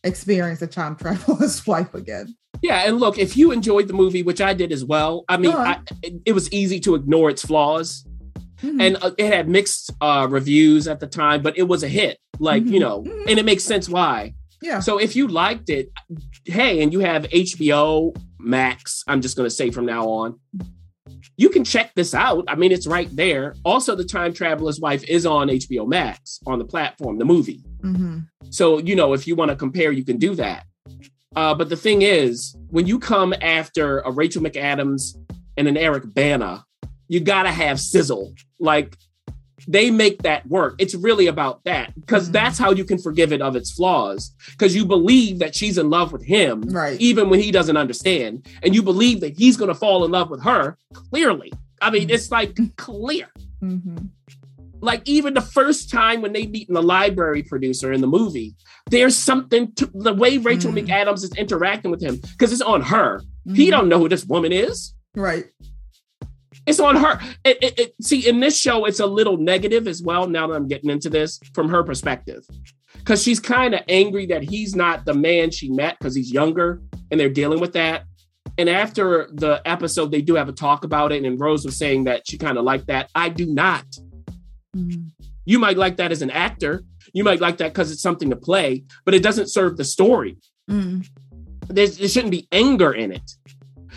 [0.04, 2.36] experience the time traveler's wife again.
[2.62, 5.52] Yeah, and look, if you enjoyed the movie, which I did as well, I mean,
[5.52, 5.76] Uh-huh.
[6.04, 8.06] I, it was easy to ignore its flaws,
[8.62, 8.82] Mhm.
[8.82, 12.18] and uh, it had mixed uh, reviews at the time, but it was a hit.
[12.40, 12.80] Like you Mhm.
[12.80, 13.26] know, Mhm.
[13.30, 14.34] and it makes sense why.
[14.62, 14.80] yeah.
[14.80, 15.92] So if you liked it,
[16.46, 20.40] hey, and you have HBO Max, I'm just going to say from now on,
[21.38, 22.46] you can check this out.
[22.48, 23.56] I mean, it's right there.
[23.66, 27.64] Also, The Time Traveler's Wife is on HBO Max on the platform, the movie.
[27.82, 30.66] hmm So, you know, if you want to compare, you can do that.
[31.36, 35.16] Uh, but the thing is, when you come after a Rachel McAdams
[35.58, 36.64] and an Eric Bana,
[37.08, 38.34] you got to have sizzle.
[38.60, 38.96] Like,
[39.68, 40.76] they make that work.
[40.80, 42.34] It's really about that because Mhm.
[42.34, 45.90] that's how you can forgive it of its flaws because you believe that she's in
[45.90, 47.00] love with him, Right.
[47.00, 48.46] even when he doesn't understand.
[48.62, 51.52] And you believe that he's going to fall in love with her clearly.
[51.82, 53.28] I mean, it's like clear
[53.60, 53.98] hmm
[54.82, 58.54] like even the first time when they meet in the library producer in the movie,
[58.90, 60.86] there's something to the way Rachel Mm.
[60.86, 63.22] McAdams is interacting with him because it's on her.
[63.54, 64.94] He don't know who this woman is.
[65.16, 65.46] Right.
[66.66, 67.20] It's on her.
[67.44, 70.28] It, it, it- see, in this show, it's a little negative as well.
[70.28, 72.44] Now that I'm getting into this from her perspective,
[72.96, 76.82] because she's kind of angry that he's not the man she met because he's younger
[77.12, 78.04] and they're dealing with that.
[78.58, 82.04] And after the episode, they do have a talk about it, and Rose was saying
[82.06, 83.10] that she kind of liked that.
[83.16, 83.86] I do not.
[84.76, 85.10] Mhm.
[85.46, 86.84] You might like that as an actor.
[87.14, 90.38] You might like that because it's something to play, but it doesn't serve the story.
[90.70, 91.06] Mm.
[91.68, 93.32] There's, there shouldn't be anger in it.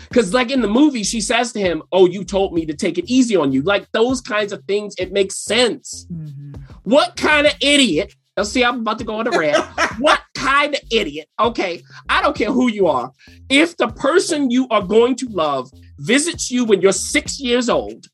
[0.09, 2.97] Because, like in the movie, she says to him, Oh, you told me to take
[2.97, 3.61] it easy on you.
[3.61, 6.07] Like those kinds of things, it makes sense.
[6.11, 6.59] Mhm.
[6.83, 8.13] What kind of idiot?
[8.37, 9.57] Now, see, I'm about to go on a rant.
[9.99, 11.27] what kind of idiot?
[11.39, 13.11] Okay, I don't care who you are.
[13.49, 18.05] If the person you are going to love visits you when you're six years old,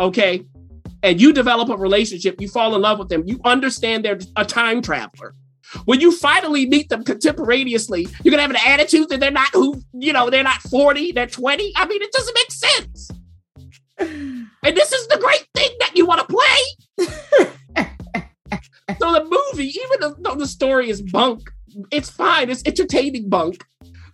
[0.00, 0.42] okay,
[1.02, 4.44] and you develop a relationship, you fall in love with them, you understand they're a
[4.44, 5.34] time traveler.
[5.84, 9.82] When you finally meet them contemporaneously, you're gonna have an attitude that they're not who,
[9.92, 11.72] you know, they're not 40, they're 20.
[11.76, 13.10] I mean, it doesn't make sense.
[14.64, 17.06] And this is the great thing that you want to play.
[19.00, 21.50] so the movie, even though the story is bunk,
[21.90, 22.50] it's fine.
[22.50, 23.64] It's entertaining bunk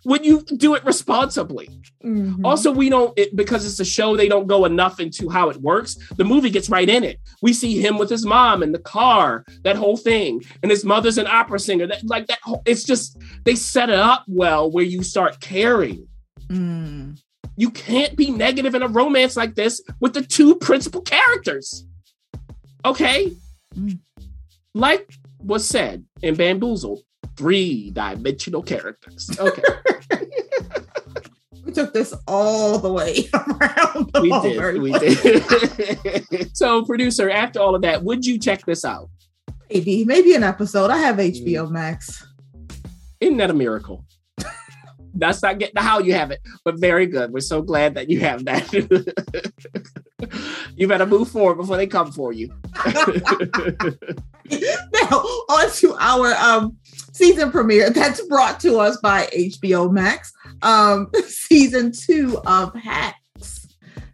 [0.03, 1.69] when you do it responsibly.
[2.03, 2.41] Mhm.
[2.43, 4.15] Also, we don't it, because it's a show.
[4.15, 5.97] They don't go enough into how it works.
[6.17, 7.19] The movie gets right in it.
[7.41, 11.17] We see him with his mom in the car, that whole thing, and his mother's
[11.17, 11.87] an opera singer.
[11.87, 12.39] That like that.
[12.43, 16.07] Whole, it's just they set it up well where you start caring.
[16.47, 17.19] Mm.
[17.57, 21.85] You can't be negative in a romance like this with the two principal characters.
[22.85, 23.33] Okay,
[23.77, 23.99] Mm.
[24.73, 25.09] like
[25.39, 27.01] was said in Bamboozled,
[27.37, 29.29] three dimensional characters.
[29.39, 29.63] Okay.
[31.69, 34.11] We took this all the way around.
[34.11, 34.81] the we did.
[34.81, 36.49] We did.
[36.57, 39.07] so, producer, after all of that, would you check this out?
[39.69, 40.89] Maybe, maybe an episode.
[40.89, 41.45] I have mm.
[41.45, 42.25] HBO Max.
[43.19, 44.03] Isn't that a miracle?
[45.19, 47.31] That's not getting how you have it, but very good.
[47.31, 48.71] We're so glad that you have that.
[50.75, 52.53] you better move forward before they come for you.
[52.85, 52.93] now
[55.11, 56.77] on to our um
[57.13, 60.31] season premiere that's brought to us by HBO Max.
[60.61, 63.67] Um season two of Hacks.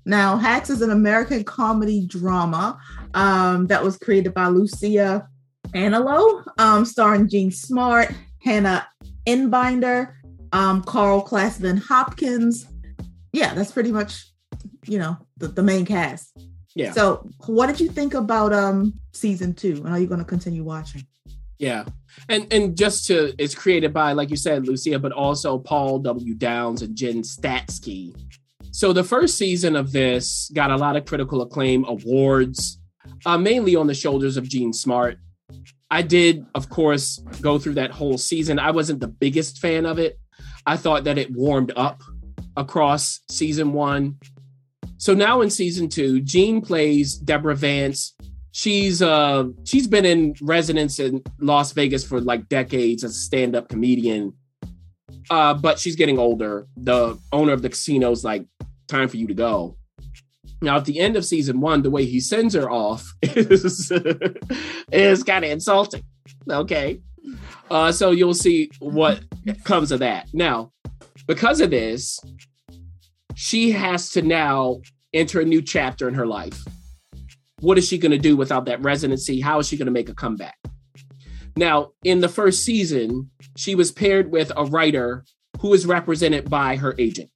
[0.08, 2.80] Now, Hacks is an American comedy drama
[3.14, 5.28] um that was created by Lucia
[5.76, 8.10] Aniello, um, starring Jean Smart,
[8.42, 8.88] Hannah
[9.28, 10.14] Einbinder,
[10.56, 12.68] um, Carl Clemons-Hopkins.
[13.34, 14.26] Yeah, that's pretty much,
[14.86, 16.32] you know, the, the main cast.
[16.76, 16.92] Yeah.
[16.92, 19.82] So, what did you think about um season two?
[19.86, 21.06] And are you going to continue watching?
[21.58, 21.86] Yeah.
[22.30, 26.34] And and just to it's created by, like you said, Lucia, but also Paul W.
[26.34, 28.16] Downs and Jen Statsky.
[28.72, 32.80] So the first season of this got a lot of critical acclaim, awards,
[33.26, 35.18] uh, mainly on the shoulders of Jean Smart.
[35.90, 38.60] I did, of course, go through that whole season.
[38.60, 40.20] I wasn't the biggest fan of it.
[40.66, 42.02] I thought that it warmed up
[42.58, 44.18] across season one.
[44.98, 48.16] So now in season two, Jean plays Deborah Vance.
[48.52, 53.70] She's uh she's been in residence in Las Vegas for like decades as a stand-up
[53.70, 54.34] comedian.
[55.30, 56.68] Uh, but she's getting older.
[56.78, 58.46] The owner of the casino's like,
[58.88, 59.78] time for you to go.
[60.62, 63.92] Now, at the end of season one, the way he sends her off is,
[64.92, 66.04] is kind of insulting.
[66.50, 67.02] Okay.
[67.70, 69.24] Uh, so you'll see what
[69.64, 70.28] comes of that.
[70.34, 70.72] Now,
[71.28, 72.20] because of this,
[73.36, 74.82] she has to now
[75.14, 76.64] enter a new chapter in her life.
[77.62, 79.42] What is she going to do without that residency?
[79.42, 80.58] How is she going to make a comeback?
[81.58, 85.24] Now, in the first season, she was paired with a writer
[85.62, 87.30] who is represented by her agent.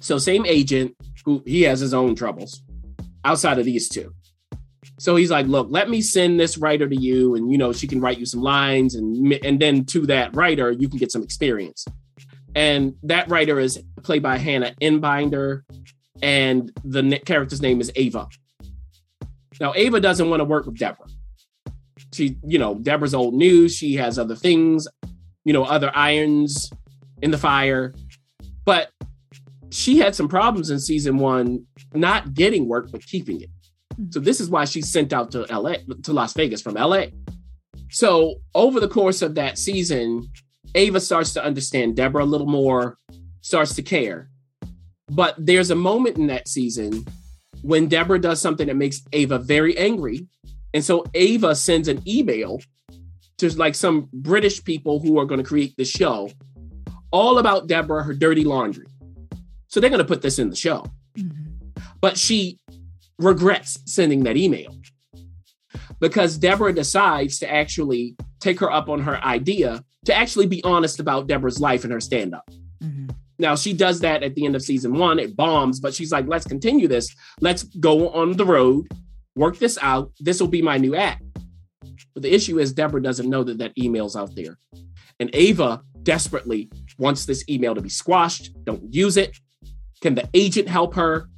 [0.00, 2.62] So, same agent who he has his own troubles
[3.24, 4.14] outside of these two.
[4.98, 7.86] So he's like, "Look, let me send this writer to you, and you know she
[7.86, 11.22] can write you some lines, and and then to that writer you can get some
[11.22, 11.84] experience."
[12.54, 15.62] And that writer is played by Hannah Einbinder,
[16.22, 18.28] and the character's name is Ava.
[19.60, 21.06] Now, Ava doesn't want to work with Deborah.
[22.12, 23.74] She, you know, Deborah's old news.
[23.74, 24.86] She has other things,
[25.44, 26.70] you know, other irons
[27.22, 27.94] in the fire.
[28.64, 28.90] But
[29.70, 33.50] she had some problems in season one, not getting work, but keeping it.
[34.10, 37.06] So this is why she's sent out to LA, to Las Vegas from LA.
[37.90, 40.30] So over the course of that season,
[40.74, 42.98] Ava starts to understand Deborah a little more,
[43.40, 44.30] starts to care.
[45.10, 47.04] But there's a moment in that season
[47.62, 50.26] when Deborah does something that makes Ava very angry.
[50.74, 52.60] And so Ava sends an email
[53.38, 56.30] to like some British people who are going to create the show
[57.10, 58.86] all about Deborah, her dirty laundry.
[59.68, 60.84] So they're going to put this in the show.
[61.16, 61.80] Mm-hmm.
[62.00, 62.58] But she
[63.18, 64.74] regrets sending that email
[66.00, 71.00] because Deborah decides to actually take her up on her idea to actually be honest
[71.00, 72.48] about Deborah's life and her stand up.
[72.82, 73.08] Mm-hmm.
[73.40, 75.18] Now, she does that at the end of season one.
[75.18, 77.14] It bombs, but she's like, let's continue this.
[77.40, 78.88] Let's go on the road,
[79.36, 80.12] work this out.
[80.18, 81.22] This will be my new act.
[82.14, 84.58] But the issue is, Deborah doesn't know that that email's out there.
[85.20, 88.50] And Ava desperately wants this email to be squashed.
[88.64, 89.36] Don't use it.
[90.00, 91.28] Can the agent help her?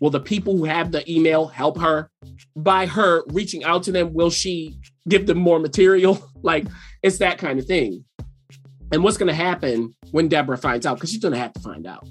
[0.00, 2.10] Will the people who have the email help her?
[2.56, 4.78] By her reaching out to them, will she
[5.08, 6.30] give them more material?
[6.42, 6.66] like,
[7.02, 8.04] it's that kind of thing.
[8.92, 10.94] And what's going to happen when Deborah finds out?
[10.94, 12.06] Because she's going to have to find out.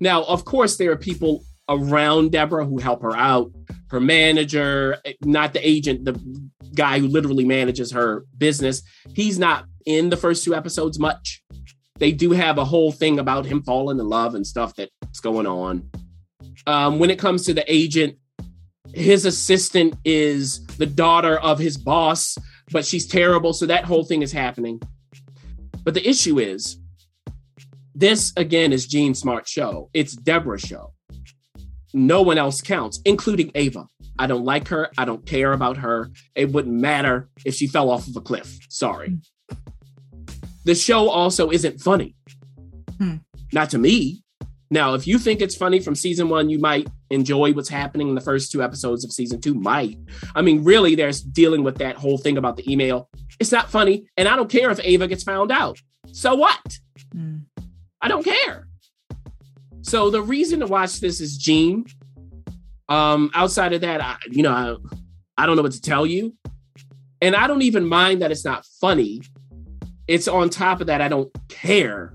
[0.00, 3.52] Now, of course, there are people around Deborah who help her out.
[3.90, 6.18] Her manager, eh, not the agent, the
[6.74, 8.82] guy who literally manages her business.
[9.14, 11.42] He's not in the first two episodes much.
[11.98, 15.46] They do have a whole thing about him falling in love and stuff that's going
[15.46, 15.90] on.
[16.66, 18.16] Um, when it comes to the agent,
[18.92, 22.36] his assistant is the daughter of his boss,
[22.70, 23.52] but she's terrible.
[23.52, 24.80] So that whole thing is happening.
[25.84, 26.78] But the issue is,
[27.94, 29.90] this again is Jean Smart's show.
[29.92, 30.92] It's Deborah's show.
[31.94, 33.86] No one else counts, including Ava.
[34.18, 34.90] I don't like her.
[34.98, 36.10] I don't care about her.
[36.34, 38.58] It wouldn't matter if she fell off of a cliff.
[38.68, 39.16] Sorry.
[40.64, 42.14] The show also isn't funny.
[42.98, 43.16] Hmm.
[43.52, 44.22] Not to me.
[44.70, 48.14] Now, if you think it's funny from season one, you might enjoy what's happening in
[48.14, 49.54] the first two episodes of season two.
[49.54, 49.98] Might.
[50.34, 53.08] I mean, really, there's dealing with that whole thing about the email.
[53.40, 54.08] It's not funny.
[54.16, 55.78] And I don't care if Ava gets found out.
[56.12, 56.78] So what?
[57.14, 57.44] Mm.
[58.00, 58.68] I don't care.
[59.82, 61.86] So the reason to watch this is Jean.
[62.90, 66.34] Um, outside of that, I, you know, I, I don't know what to tell you.
[67.22, 69.22] And I don't even mind that it's not funny.
[70.06, 72.14] It's on top of that, I don't care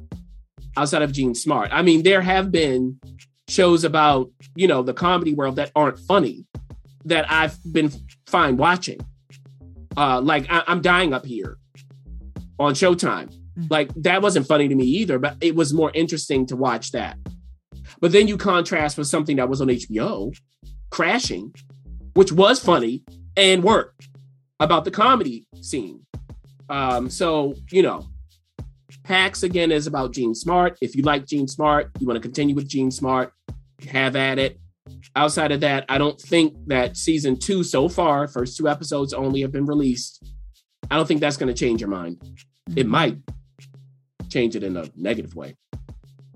[0.77, 1.69] outside of Jean Smart.
[1.71, 2.99] I mean, there have been
[3.47, 6.45] shows about, you know, the comedy world that aren't funny
[7.05, 7.91] that I've been
[8.27, 8.99] fine watching.
[9.97, 11.57] Uh, like I- I'm dying up here
[12.59, 13.33] on Showtime.
[13.69, 17.17] Like that wasn't funny to me either, but it was more interesting to watch that.
[17.99, 20.33] But then you contrast with something that was on HBO,
[20.89, 21.53] Crashing,
[22.13, 23.03] which was funny
[23.36, 24.07] and worked
[24.59, 26.01] about the comedy scene.
[26.69, 28.07] Um, so you know,
[29.05, 30.77] Hacks again is about Jean Smart.
[30.81, 33.33] If you like Jean Smart, you want to continue with Jean Smart,
[33.89, 34.59] have at it.
[35.15, 39.41] Outside of that, I don't think that season two so far, first two episodes only
[39.41, 40.23] have been released.
[40.89, 42.21] I don't think that's going to change your mind.
[42.75, 43.17] It might
[44.29, 45.55] change it in a negative way.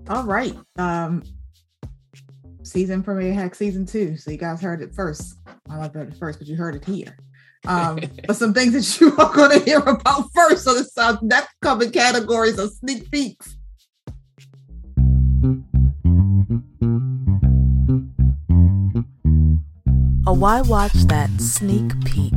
[0.08, 0.56] All right.
[0.78, 1.22] Um
[2.62, 4.16] season premiere hack season two.
[4.16, 5.38] So you guys heard it first.
[5.70, 7.16] I like heard it first, but you heard it here.
[7.66, 10.64] Um, but some things that you are going to hear about first.
[10.64, 13.56] So the uh, next coming categories of sneak peeks.
[20.26, 22.34] A Why Watch That sneak peek.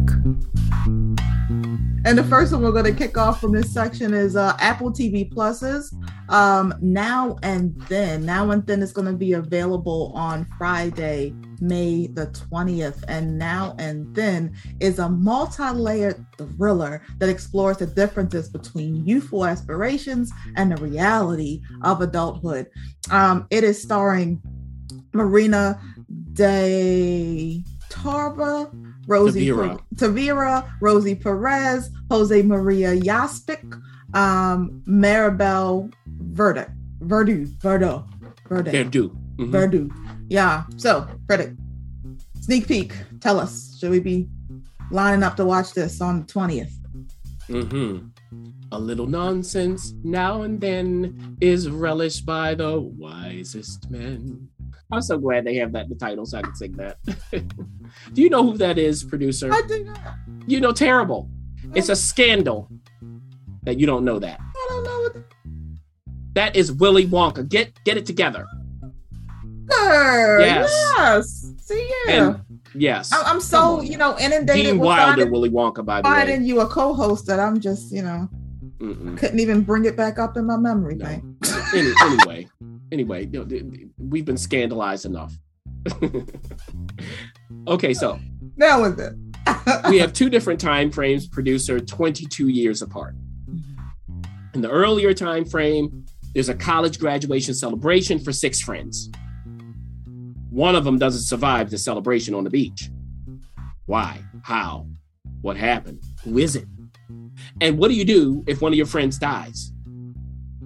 [2.04, 4.92] And the first one we're going to kick off from this section is uh, Apple
[4.92, 5.94] TV Pluses.
[6.30, 12.08] Um, now and then, now and then is going to be available on Friday, May
[12.08, 13.04] the 20th.
[13.08, 16.26] And now and then is a multi-layered
[16.58, 22.68] thriller that explores the differences between youthful aspirations and the reality of adulthood.
[23.12, 24.42] Um, it is starring
[25.14, 25.80] Marina
[26.34, 28.72] De Tavira,
[29.08, 29.78] Rosie Tavira.
[29.78, 33.62] Per- Tavira, Rosie Perez, Jose Maria Yazpik,
[34.16, 38.06] um, Maribel Verdict, Verdu, Verdo,
[38.50, 39.10] Verde, do.
[39.38, 39.52] Mhm.
[39.52, 39.92] Verdu.
[40.32, 40.64] Yeah.
[40.78, 41.60] So, Verdict.
[42.40, 42.94] Sneak peek.
[43.20, 44.30] Tell us, should we be
[44.90, 46.72] lining up to watch this on the 20th?
[47.50, 48.08] Mm-hmm.
[48.72, 54.48] A little nonsense now and then is relished by the wisest men.
[54.94, 56.98] I'm so glad they have that in the title so I can sing that.
[58.14, 59.52] Do you know who that is, producer?
[59.52, 60.00] I do not.
[60.48, 61.30] You know, terrible.
[61.76, 62.70] It's a scandal
[63.64, 64.40] that you don't know that.
[64.40, 65.24] I don't know what.
[66.36, 67.50] That is Willy Wonka.
[67.50, 68.48] Get get it together.
[69.70, 70.94] Yes.
[70.98, 71.54] yes.
[71.60, 72.12] See, yeah.
[72.14, 72.42] And
[72.74, 76.08] yes, I'm, I'm so you know inundated Dean with Wilder, finding, Willy Wonka, by the
[76.08, 76.48] finding way.
[76.48, 78.30] you a co-host that I'm just you know
[78.80, 79.18] Mm-mm.
[79.18, 81.06] couldn't even bring it back up in my memory No.
[81.06, 81.24] bank.
[81.76, 82.48] Any, anyway,
[82.92, 85.34] anyway, you know, we've been scandalized enough.
[87.68, 88.20] okay, so
[88.58, 89.14] That was it.
[89.90, 93.16] we have two different time frames producer 22 years apart
[93.50, 94.22] mm-hmm.
[94.54, 96.06] in the earlier time frame
[96.36, 99.10] there's a college graduation celebration for six friends
[100.52, 102.90] one of them doesn't survive the celebration on the beach.
[103.86, 104.22] Why?
[104.44, 104.86] How?
[105.42, 106.04] What happened?
[106.24, 106.66] Who is it?
[107.62, 109.72] And what do you do if one of your friends dies?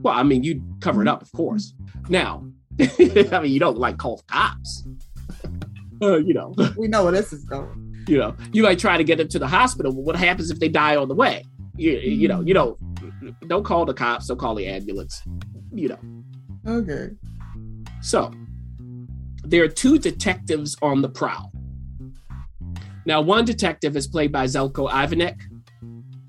[0.01, 1.73] Well i mean you cover it up of course.
[2.09, 2.45] Now
[2.79, 4.85] i mean you don't like call cops.
[6.01, 6.53] Uh, you know.
[6.77, 8.03] We know where this is going.
[8.09, 10.59] you know you might try to get them to the hospital but what happens if
[10.59, 11.45] they die on the way?
[11.77, 12.77] You, you know you don't
[13.47, 15.21] don't call the cops don't call the ambulance
[15.73, 15.99] you know.
[16.67, 17.11] Okay.
[18.01, 18.29] so
[19.49, 21.51] there are two detectives on the prowl.
[23.05, 25.41] Now one detective is played by Zeljko Ivanek.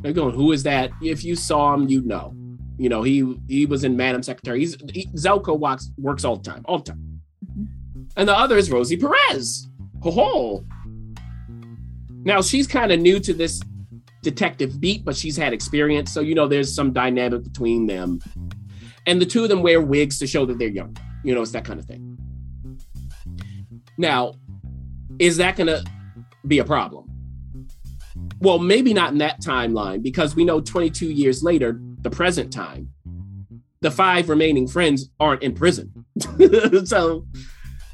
[0.00, 0.90] They're going who is that?
[1.02, 2.34] If you saw him you know.
[2.78, 4.60] You know he he was in madam secretary.
[4.60, 7.20] He's he, Zeljko walks works all the time all the time.
[7.44, 8.02] Mm-hmm.
[8.16, 9.68] And the other is rosie perez.
[10.02, 10.64] Ho ho
[12.26, 13.62] now she's kind of new to this
[14.20, 16.12] detective beat, but she's had experience.
[16.12, 18.18] So, you know, there's some dynamic between them.
[19.06, 20.96] And the two of them wear wigs to show that they're young.
[21.22, 22.15] You know, it's that kind of thing.
[23.98, 24.34] Now,
[25.18, 25.84] is that going to
[26.46, 27.10] be a problem?
[28.40, 32.90] Well, maybe not in that timeline because we know 22 years later, the present time,
[33.80, 36.04] the five remaining friends aren't in prison.
[36.84, 37.26] so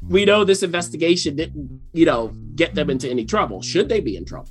[0.07, 3.61] we know this investigation didn't, you know, get them into any trouble.
[3.61, 4.49] Should they be in trouble?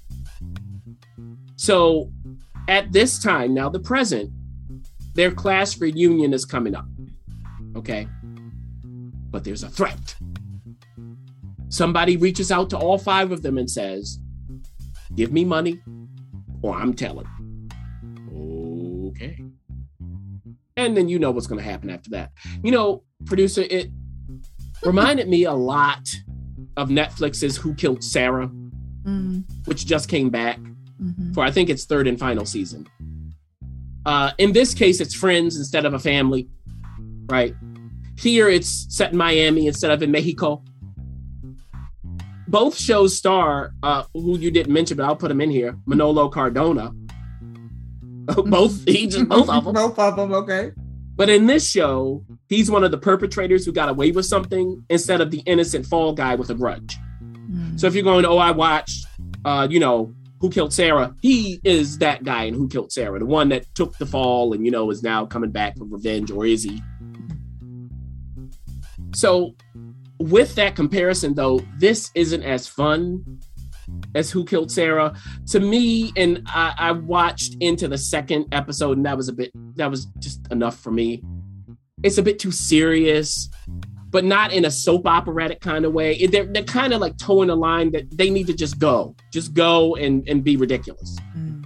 [1.57, 2.11] So
[2.69, 4.31] at this time, now the present,
[5.15, 6.87] their class reunion is coming up.
[7.77, 8.09] Okay.
[9.31, 10.15] But there's a threat.
[11.73, 14.19] Somebody reaches out to all five of them and says,
[15.15, 15.81] Give me money
[16.61, 17.27] or I'm telling.
[19.09, 19.43] Okay.
[20.77, 22.33] And then you know what's going to happen after that.
[22.63, 23.91] You know, producer, it
[24.85, 26.09] reminded me a lot
[26.77, 28.51] of Netflix's Who Killed Sara,
[29.05, 30.61] Mm, which just came back
[31.03, 31.35] mhm.
[31.35, 32.87] for I think its third and final season.
[34.07, 36.49] Uh, in this case, it's friends instead of a family,
[37.29, 37.53] right?
[38.17, 40.63] Here, it's set in Miami instead of in Mexico.
[42.53, 46.29] Both shows star uh, who you didn't mention, but I'll put him in here: Manolo
[46.29, 46.93] Cardona.
[48.45, 49.73] both he just both of them.
[49.73, 50.35] both of them.
[50.35, 50.73] Okay.
[51.17, 55.23] But in this show, he's one of the perpetrators who got away with something instead
[55.23, 56.99] of the innocent fall guy with a grudge.
[57.23, 57.81] Mm.
[57.81, 59.07] So if you're going, oh, I watched,
[59.47, 63.27] uh, you know, Who Killed Sara, he is that guy in Who Killed Sara, the
[63.27, 66.45] one that took the fall and, you know, is now coming back for revenge, or
[66.45, 66.83] is he?
[69.15, 69.55] So
[70.23, 73.41] with that comparison, though, this isn't as fun
[74.15, 75.15] as Who Killed Sara
[75.49, 76.13] to me.
[76.17, 80.07] And I, I watched into the second episode, and that was a bit, that was
[80.19, 81.23] just enough for me.
[82.03, 83.49] It's a bit too serious
[84.13, 86.27] but not in a soap operatic kind of way.
[86.27, 89.55] They're, they're kind of like towing a line that they need to just go, just
[89.55, 91.17] go and, and be ridiculous.
[91.37, 91.65] Mm.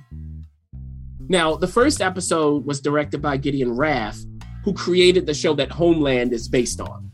[1.28, 4.16] Now, the first episode was directed by Gideon Raff,
[4.64, 7.10] who created the show that Homeland is based on.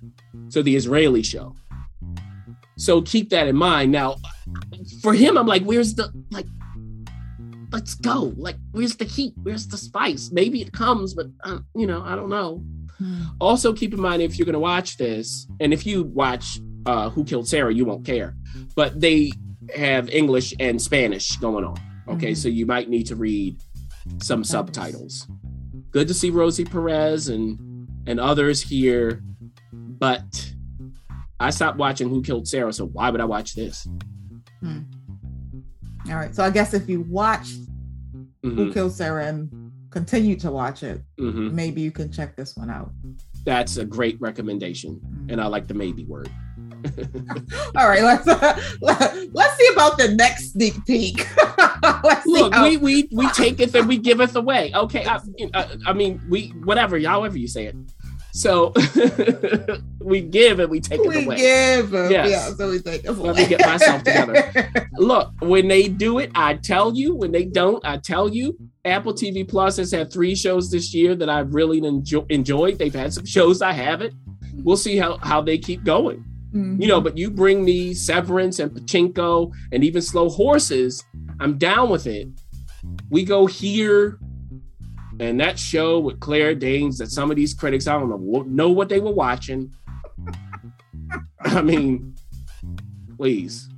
[0.52, 1.56] So the Israeli show.
[2.76, 3.90] So keep that in mind.
[3.90, 4.16] Now,
[5.00, 6.44] for him, I'm like, where's the, like,
[7.70, 8.34] let's go.
[8.36, 9.32] Like, where's the heat?
[9.42, 10.30] Where's the spice?
[10.30, 12.62] Maybe it comes, but, uh, you know, I don't know.
[13.00, 13.28] Mm.
[13.40, 17.08] Also, keep in mind if you're going to watch this, and if you watch uh,
[17.08, 18.36] Who Killed Sara, you won't care.
[18.76, 19.32] But they
[19.74, 21.78] have English and Spanish going on.
[22.08, 22.36] Okay, Mhm.
[22.36, 23.56] so you might need to read
[24.20, 25.26] some subtitles.
[25.92, 27.58] Good to see Rosie Perez and
[28.06, 29.22] and others here,
[30.02, 30.52] but
[31.38, 33.86] I stopped watching Who Killed Sara, so why would I watch this?
[34.64, 36.34] All right.
[36.34, 37.46] So I guess if you watch
[38.42, 41.52] Who Mhm, Killed Sara and continue to watch it, mhm.
[41.52, 42.90] maybe you can check this one out.
[43.44, 46.28] That's a great recommendation, and I like the maybe word.
[47.76, 48.26] All right, let's
[48.80, 51.28] let's see about the next sneak peek.
[52.26, 54.72] Look, how- we we we taketh and we give it away.
[54.74, 55.20] Okay, I,
[55.54, 57.76] I, I mean we whatever, however you say it.
[58.32, 58.72] So
[60.00, 61.36] we give and we take it we away.
[61.36, 61.92] give.
[61.92, 62.30] Yes.
[62.30, 64.88] Yeah, so we take it Let me get myself together.
[64.96, 67.14] Look, when they do it, I tell you.
[67.14, 68.56] When they don't, I tell you.
[68.84, 72.78] Apple TV Plus has had three shows this year that I've really enjo- enjoyed.
[72.78, 74.14] They've had some shows I haven't.
[74.64, 76.24] We'll see how, how they keep going.
[76.54, 76.80] Mhm.
[76.80, 81.04] You know, but you bring me Severance and Pachinko and even Slow Horses,
[81.38, 82.28] I'm down with it.
[83.10, 84.18] We go here
[85.20, 88.70] and that show with Claire Danes that some of these critics, I don't know, know
[88.70, 89.72] what they were watching.
[91.40, 92.14] I mean,
[93.16, 93.68] please.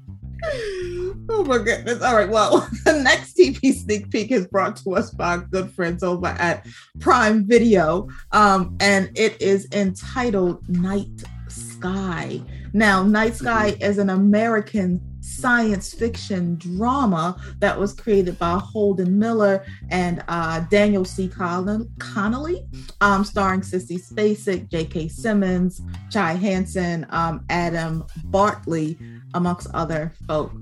[1.28, 2.02] Oh my goodness.
[2.02, 2.28] All right.
[2.28, 6.66] Well, the next TV sneak peek is brought to us by good friends over at
[7.00, 8.08] Prime Video.
[8.32, 12.42] Um, and it is entitled Night Sky.
[12.72, 19.64] Now, Night Sky is an American science fiction drama that was created by Holden Miller
[19.90, 21.28] and uh, Daniel C.
[21.28, 22.66] Con- Connolly,
[23.00, 25.08] um, starring Sissy Spacek, J.K.
[25.08, 28.98] Simmons, Chai Hansen, um, Adam Bartley,
[29.34, 30.52] amongst other folk.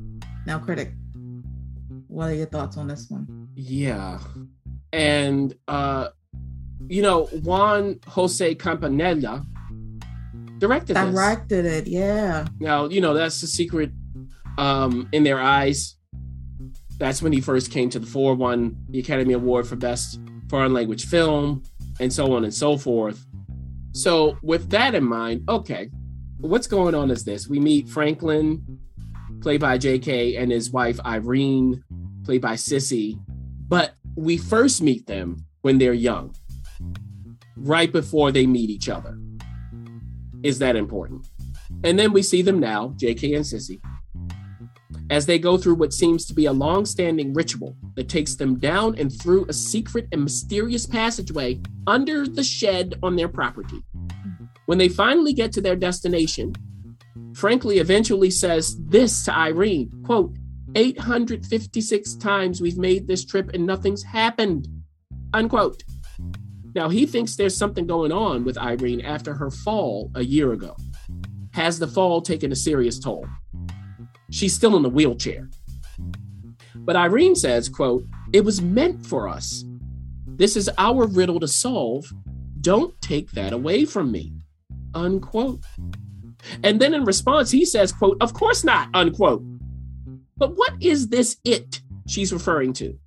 [0.47, 0.93] Now, critic,
[2.09, 3.49] what are your thoughts on this one?
[3.55, 4.19] Yeah.
[4.93, 6.09] And uh
[6.89, 9.47] you know, Juan Jose Campanella
[10.59, 11.15] directed this.
[11.15, 12.47] Directed it, yeah.
[12.61, 13.91] Now, you know, that's the secret
[14.59, 15.97] um in their eyes.
[16.99, 20.73] That's when he first came to the fore, won the Academy Award for Best Foreign
[20.73, 21.63] Language Film,
[22.01, 23.25] and so on and so forth.
[23.93, 25.91] So, with that in mind, okay,
[26.39, 28.79] what's going on is this: we meet Franklin,
[29.41, 31.83] played by J.K., and his wife Irene,
[32.25, 33.19] played by Sissy,
[33.69, 36.35] but we first meet them when they're young,
[37.57, 39.19] right before they meet each other.
[40.43, 41.27] Is that important?
[41.85, 43.81] And then we see them now, JK and Sissy,
[45.13, 48.59] as they go through what seems to be a long standing ritual that takes them
[48.59, 53.83] down and through a secret and mysterious passageway under the shed on their property.
[54.65, 56.55] When they finally get to their destination,
[57.35, 60.35] Franklin eventually says this to Irene quote,
[60.77, 64.67] 856 times we've made this trip and nothing's happened,
[65.35, 65.85] unquote.
[66.75, 70.75] Now he thinks there's something going on with Irene after her fall a year ago.
[71.53, 73.27] Has the fall taken a serious toll?
[74.33, 75.51] She's still in the wheelchair.
[76.75, 79.65] But Irene says, quote, it was meant for us.
[80.27, 82.11] This is our riddle to solve.
[82.63, 84.33] Don't take that away from me,
[84.95, 85.61] unquote.
[86.65, 89.45] And then in response, he says, quote, of course not, unquote.
[90.39, 92.99] But what is this it she's referring to?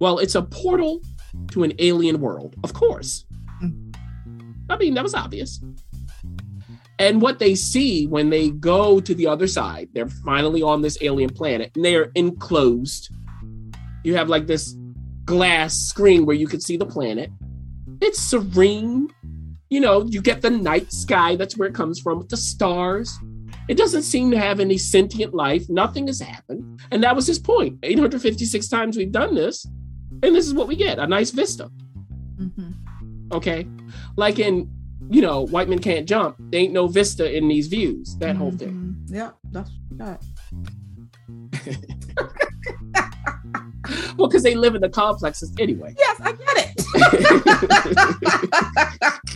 [0.00, 1.02] Well, it's a portal
[1.52, 3.26] to an alien world, of course.
[3.60, 3.90] Hmm.
[4.70, 5.60] I mean, that was obvious.
[6.98, 10.98] And what they see when they go to the other side, they're finally on this
[11.00, 13.10] alien planet and they're enclosed.
[14.04, 14.76] You have like this
[15.24, 17.30] glass screen where you can see the planet.
[18.00, 19.08] It's serene.
[19.70, 23.16] You know, you get the night sky, that's where it comes from, with the stars.
[23.68, 25.68] It doesn't seem to have any sentient life.
[25.68, 26.80] Nothing has happened.
[26.90, 27.78] And that was his point.
[27.82, 29.66] 856 times we've done this.
[30.22, 31.70] And this is what we get a nice vista.
[32.40, 32.74] Mhm.
[33.32, 33.68] Okay.
[34.16, 34.70] Like in,
[35.10, 38.52] you know, White Men Can't Jump, there ain't no vista in these views, that whole
[38.52, 38.96] thing.
[39.08, 39.14] Mhm.
[39.14, 40.22] Yeah, that's that.
[44.18, 45.94] Well, because they live in the complexes anyway.
[45.96, 46.74] Yes, I get it.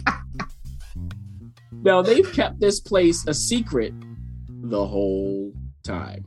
[1.85, 3.93] Now, they've kept this place a secret
[4.49, 5.53] the whole
[5.83, 6.25] time.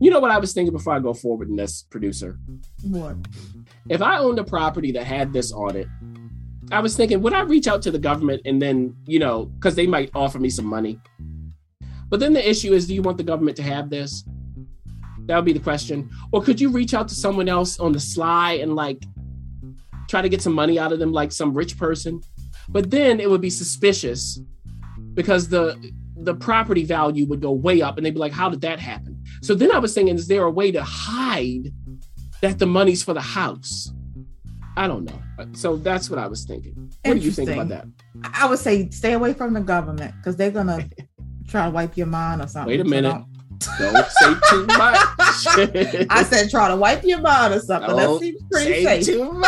[0.00, 2.38] You know what I was thinking before I go forward in this, producer?
[2.82, 3.14] what?
[3.90, 5.86] If I owned a property that had this on it,
[6.72, 9.74] I was thinking, would I reach out to the government and then, you know, because
[9.74, 11.00] they might offer me some money?
[12.08, 14.24] But then the issue is, do you want the government to have this?
[15.26, 16.10] That would be the question.
[16.32, 19.04] Or could you reach out to someone else on the sly and like
[20.08, 22.20] try to get some money out of them, like some rich person?
[22.68, 24.40] But then it would be suspicious
[25.14, 28.62] because the the property value would go way up and they'd be like, how did
[28.62, 29.22] that happen?
[29.42, 31.72] So then I was thinking, is there a way to hide
[32.40, 33.92] that the money's for the house?
[34.76, 35.18] I don't know.
[35.54, 36.92] So that's what I was thinking.
[37.04, 37.86] What do you think about that?
[38.34, 40.88] I would say stay away from the government because they're gonna
[41.48, 42.68] try to wipe your mind or something.
[42.68, 43.10] Wait a So minute.
[43.12, 43.26] don't-
[43.78, 44.98] Don't say too much.
[46.10, 47.96] I said try to wipe your mind or something.
[47.96, 49.16] That Don't seems pretty say safe.
[49.16, 49.46] too much.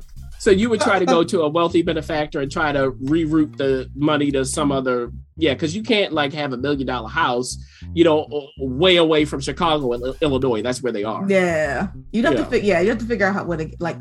[0.46, 3.90] so you would try to go to a wealthy benefactor and try to reroute the
[3.96, 7.48] money to some other yeah because you can't like have a million dollar house
[7.94, 8.16] you know
[8.58, 12.44] way away from chicago and uh, illinois that's where they are Yeah, you'd have Yeah.
[12.44, 12.68] to figure.
[12.72, 13.98] Yeah, you have to figure out how where to like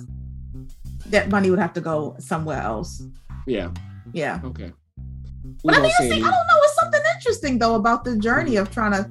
[1.07, 2.91] that money would have to go somewhere else.
[3.47, 3.69] yeah
[4.13, 4.71] Yeah, okay
[5.63, 6.59] but We I mean, won't see, I don't know.
[6.67, 9.03] It's something interesting though about the journey of trying to.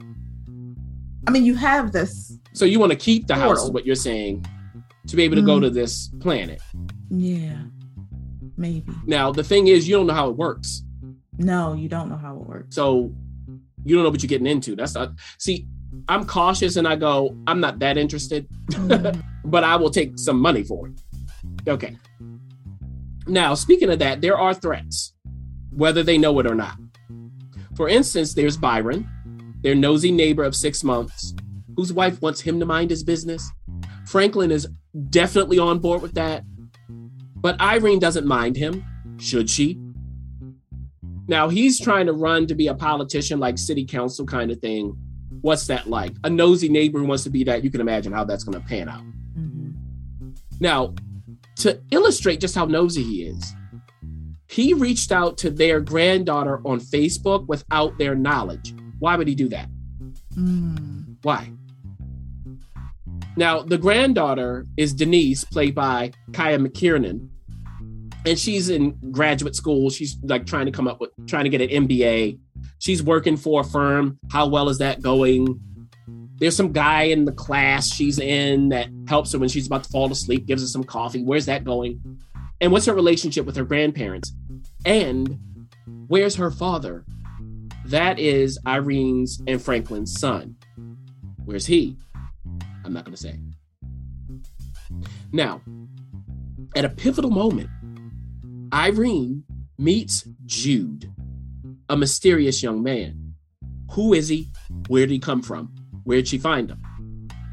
[1.26, 2.12] I mean, you have this.
[2.52, 4.44] so you want to keep the house is what you're saying
[5.06, 5.62] to be able to go Mm.
[5.62, 6.60] to this planet
[7.10, 7.58] Yeah.
[8.56, 8.92] maybe.
[9.06, 10.82] Now, the thing is, you don't know how it works.
[11.38, 12.74] No, you don't know how it works.
[12.76, 13.12] So
[13.84, 14.74] you don't know what you're getting into.
[14.76, 15.66] That's not, see,
[16.08, 19.22] I'm cautious and I go, I'm not that interested, Mhm.
[19.44, 20.94] but I will take some money for it.
[21.68, 21.96] Okay.
[23.26, 25.14] Now, speaking of that, there are threats,
[25.70, 26.76] whether they know it or not.
[27.74, 29.08] For instance, there's Byron,
[29.62, 31.34] their nosy neighbor of six months,
[31.76, 33.50] whose wife wants him to mind his business.
[34.06, 34.68] Franklin is
[35.10, 36.44] definitely on board with that,
[37.36, 38.84] but Irene doesn't mind him,
[39.18, 39.78] should she?
[41.26, 44.96] Now, he's trying to run to be a politician, like city council kind of thing.
[45.40, 46.12] What's that like?
[46.24, 48.66] A nosy neighbor who wants to be that, you can imagine how that's going to
[48.66, 49.02] pan out.
[49.38, 49.74] Mhm.
[50.60, 50.94] Now,
[51.56, 53.54] to illustrate just how nosy he is,
[54.48, 58.74] he reached out to their granddaughter on Facebook without their knowledge.
[58.98, 59.68] Why would he do that?
[60.36, 61.16] Mm.
[61.22, 61.50] Why?
[63.36, 67.28] Now, the granddaughter is Denise, played by Kiah McKirnan,
[68.26, 69.90] and she's in graduate school.
[69.90, 72.38] She's like trying to come up with, trying to get an MBA.
[72.78, 74.18] She's working for a firm.
[74.30, 75.60] How well is that going?
[76.36, 79.90] There's some guy in the class she's in that helps her when she's about to
[79.90, 81.22] fall asleep, gives her some coffee.
[81.22, 82.00] Where's that going?
[82.60, 84.32] And what's her relationship with her grandparents?
[84.84, 85.38] And
[86.08, 87.04] where's her father?
[87.86, 90.56] That is Irene's and Franklin's son.
[91.44, 91.96] Where's he?
[92.84, 93.38] I'm not going to say.
[95.32, 95.60] Now,
[96.76, 97.70] at a pivotal moment,
[98.72, 99.44] Irene
[99.78, 101.12] meets Jude,
[101.88, 103.34] a mysterious young man.
[103.92, 104.48] Who is he?
[104.88, 105.74] Where did he come from?
[106.04, 106.82] Where did she find him?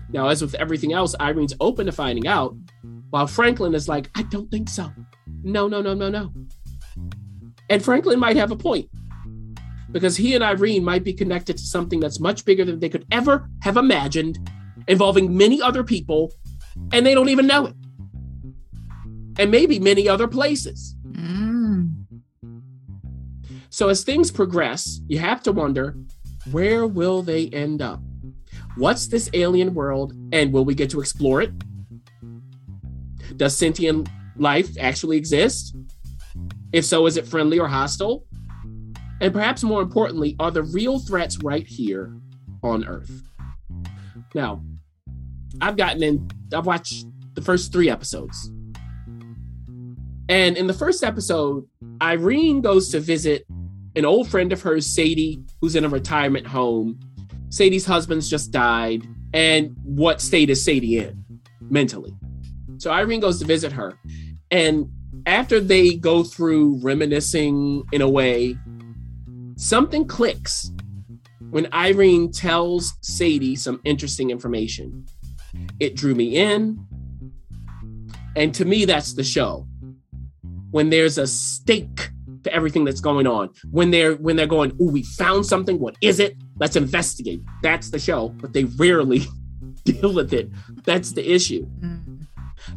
[0.10, 2.56] Now, as with everything else, Irene's open to finding out,
[3.10, 4.92] while Franklin is like, I don't think so.
[5.44, 6.34] No, no, no, no, no.
[7.70, 8.90] And Franklin might have a point
[9.92, 13.06] because he and Irene might be connected to something that's much bigger than they could
[13.12, 14.40] ever have imagined,
[14.92, 16.34] involving many other people,
[16.92, 17.76] and they don't even know it.
[19.40, 20.96] And maybe many other places.
[21.10, 21.94] Mm.
[23.70, 25.96] So as things progress, you have to wonder
[26.52, 28.02] where will they end up?
[28.76, 31.52] What's this alien world and will we get to explore it?
[33.38, 35.76] Does sentient life actually exist?
[36.74, 38.26] If so, is it friendly or hostile?
[39.22, 42.14] And perhaps more importantly, are the real threats right here
[42.64, 43.24] on Earth?
[44.34, 44.64] Now,
[45.62, 47.06] I've gotten in, I've watched
[47.36, 48.52] the first three episodes.
[50.28, 51.68] And in the first episode,
[52.02, 53.46] Irene goes to visit
[53.96, 57.00] an old friend of hers, Sadie, who's in a retirement home.
[57.50, 59.06] Sadie's husband's just died.
[59.34, 61.24] And what state is Sadie in
[61.70, 62.14] mentally?
[62.78, 63.98] So Irene goes to visit her.
[64.50, 64.90] And
[65.26, 68.56] after they go through reminiscing in a way,
[69.58, 70.72] something clicks
[71.52, 75.06] when Irene tells Sadie some interesting information.
[75.80, 76.86] It drew me in.
[78.36, 79.68] And to me, that's the show.
[80.72, 82.10] When there's a stake
[82.44, 83.50] to everything that's going on.
[83.72, 85.80] When they're when they're going, oh, we found something.
[85.80, 86.36] What is it?
[86.60, 87.42] Let's investigate.
[87.62, 89.22] That's the show, but they rarely
[89.86, 90.50] deal with it.
[90.84, 91.66] That's the issue.
[91.82, 92.26] Mm.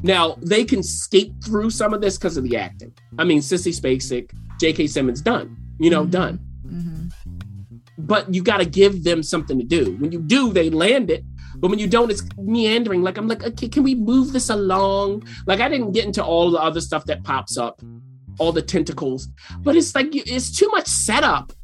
[0.02, 2.92] Now they can skate through some of this because of the acting.
[3.18, 4.86] I mean, Sissy Spacek, J.K.
[4.86, 5.56] Simmons, done.
[5.78, 6.10] You know, Mhm.
[6.10, 6.40] done.
[6.66, 7.12] Mhm.
[7.98, 9.96] But you got to give them something to do.
[9.98, 11.24] When you do, they land it.
[11.64, 13.00] But when you don't, it's meandering.
[13.02, 15.26] Like I'm like, okay, can we move this along?
[15.46, 17.80] Like I didn't get into all the other stuff that pops up,
[18.38, 19.28] all the tentacles.
[19.60, 21.54] But it's like it's too much setup.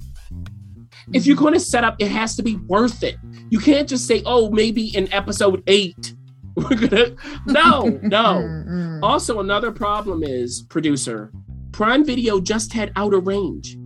[1.12, 3.16] If you're going to set up, it has to be worth it.
[3.50, 6.14] You can't just say, oh, maybe in episode eight,
[6.56, 7.14] we're gonna.
[7.46, 8.24] No, no.
[8.40, 9.00] Mm, mm.
[9.02, 11.30] Also, another problem is producer
[11.72, 13.76] Prime Video just had Outer Range.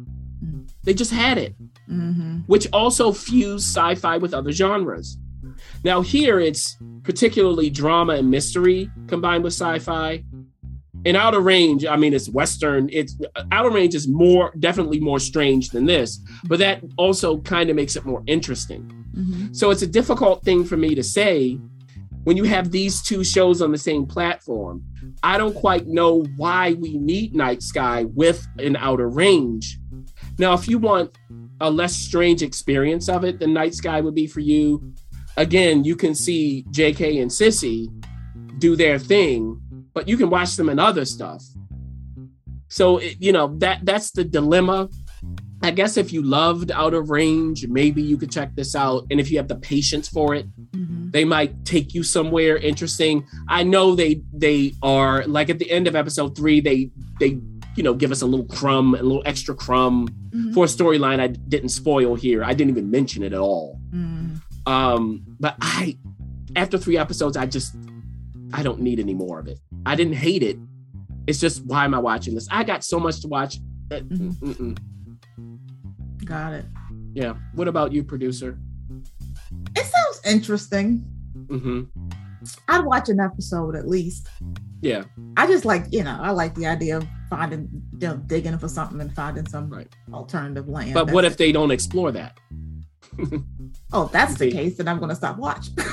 [0.85, 1.57] They just had it,
[1.91, 2.45] Mhm.
[2.47, 5.19] which also fused sci-fi with other genres.
[5.85, 10.23] Now here it's particularly drama and mystery combined with sci-fi.
[11.05, 12.89] In Outer Range, I mean, it's Western.
[12.91, 13.15] It's
[13.53, 17.95] Outer Range is more definitely more strange than this, but that also kind of makes
[17.95, 18.91] it more interesting.
[19.15, 19.55] Mhm.
[19.55, 21.59] So it's a difficult thing for me to say
[22.25, 24.83] when you have these two shows on the same platform.
[25.23, 29.79] I don't quite know why we need Night Sky with an outer range.
[30.39, 31.17] Now, if you want
[31.61, 34.83] a less strange experience of it than Night Sky would be for you,
[35.37, 37.89] again, you can see JK and Sissy
[38.59, 39.61] do their thing,
[39.93, 41.43] but you can watch them in other stuff.
[42.69, 44.89] So, it, you know, that that's the dilemma.
[45.63, 49.07] I guess if you loved Outer Range, maybe you could check this out.
[49.11, 51.11] And if you have the patience for it, Mhm.
[51.13, 53.25] they might take you somewhere interesting.
[53.49, 57.39] I know they they are like at the end of episode three, they they
[57.77, 60.53] you know give us a little crumb, a little extra crumb Mhm.
[60.53, 62.45] for a storyline I didn't spoil here.
[62.45, 63.81] I didn't even mention it at all.
[63.95, 64.34] Mm.
[64.67, 65.97] Um, but I
[66.57, 67.75] after three episodes, I just
[68.53, 69.59] I don't need any more of it.
[69.87, 70.59] I didn't hate it.
[71.27, 72.47] It's just why am I watching this?
[72.51, 73.59] I got so much to watch.
[73.91, 74.33] Uh, Mhm.
[74.37, 76.25] mm-mm.
[76.25, 76.65] Got it.
[77.15, 77.35] Yeah.
[77.55, 78.59] What about you, producer?
[79.77, 81.05] It sounds interesting.
[81.49, 81.83] hmm
[82.69, 84.29] I'd watch an episode at least.
[84.83, 85.05] Yeah.
[85.37, 88.69] I just like, you know, I like the idea of finding, you know, digging for
[88.69, 89.89] something and finding some Right.
[90.13, 90.93] alternative land.
[90.93, 92.39] But what That's- if they don't explore that?
[93.93, 95.77] Oh, if that's the case, then I'm going to stop watching.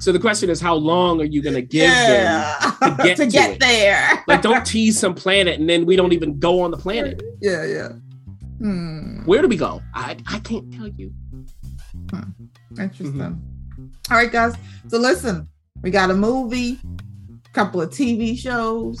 [0.00, 2.54] So the question is, how long are you going to give them?
[2.82, 4.22] to get to to get there.
[4.28, 7.20] Like, don't tease some planet and then we don't even go on the planet.
[7.40, 7.88] yeah, yeah.
[8.58, 9.24] Hmm.
[9.24, 9.82] Where do we go?
[9.94, 11.12] I, I can't tell you.
[12.78, 13.12] Interesting.
[13.12, 13.86] Mm-hmm.
[14.10, 14.54] All right, guys.
[14.86, 15.48] So listen,
[15.82, 16.78] we got a movie,
[17.44, 19.00] a couple of TV shows.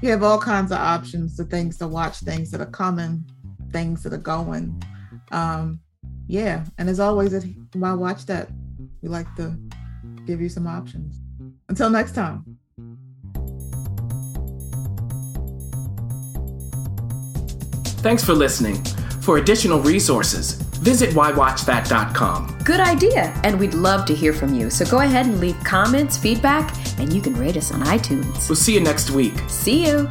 [0.00, 3.24] You have all kinds of options, the things to watch, things that are coming,
[3.72, 4.82] things that are going.
[5.32, 5.80] Um,
[6.26, 7.80] yeah, and as always, at mm-hmm.
[7.80, 8.48] Why Watch That,
[9.02, 9.56] we like to
[10.26, 11.20] give you some options.
[11.68, 12.58] Until next time.
[18.02, 18.82] Thanks for listening.
[19.20, 22.58] For additional resources, visit whywatchthat.com.
[22.64, 24.70] Good idea, and we'd love to hear from you.
[24.70, 28.48] So go ahead and leave comments, feedback, and you can rate us on iTunes.
[28.48, 29.34] We'll see you next week.
[29.48, 30.08] See you.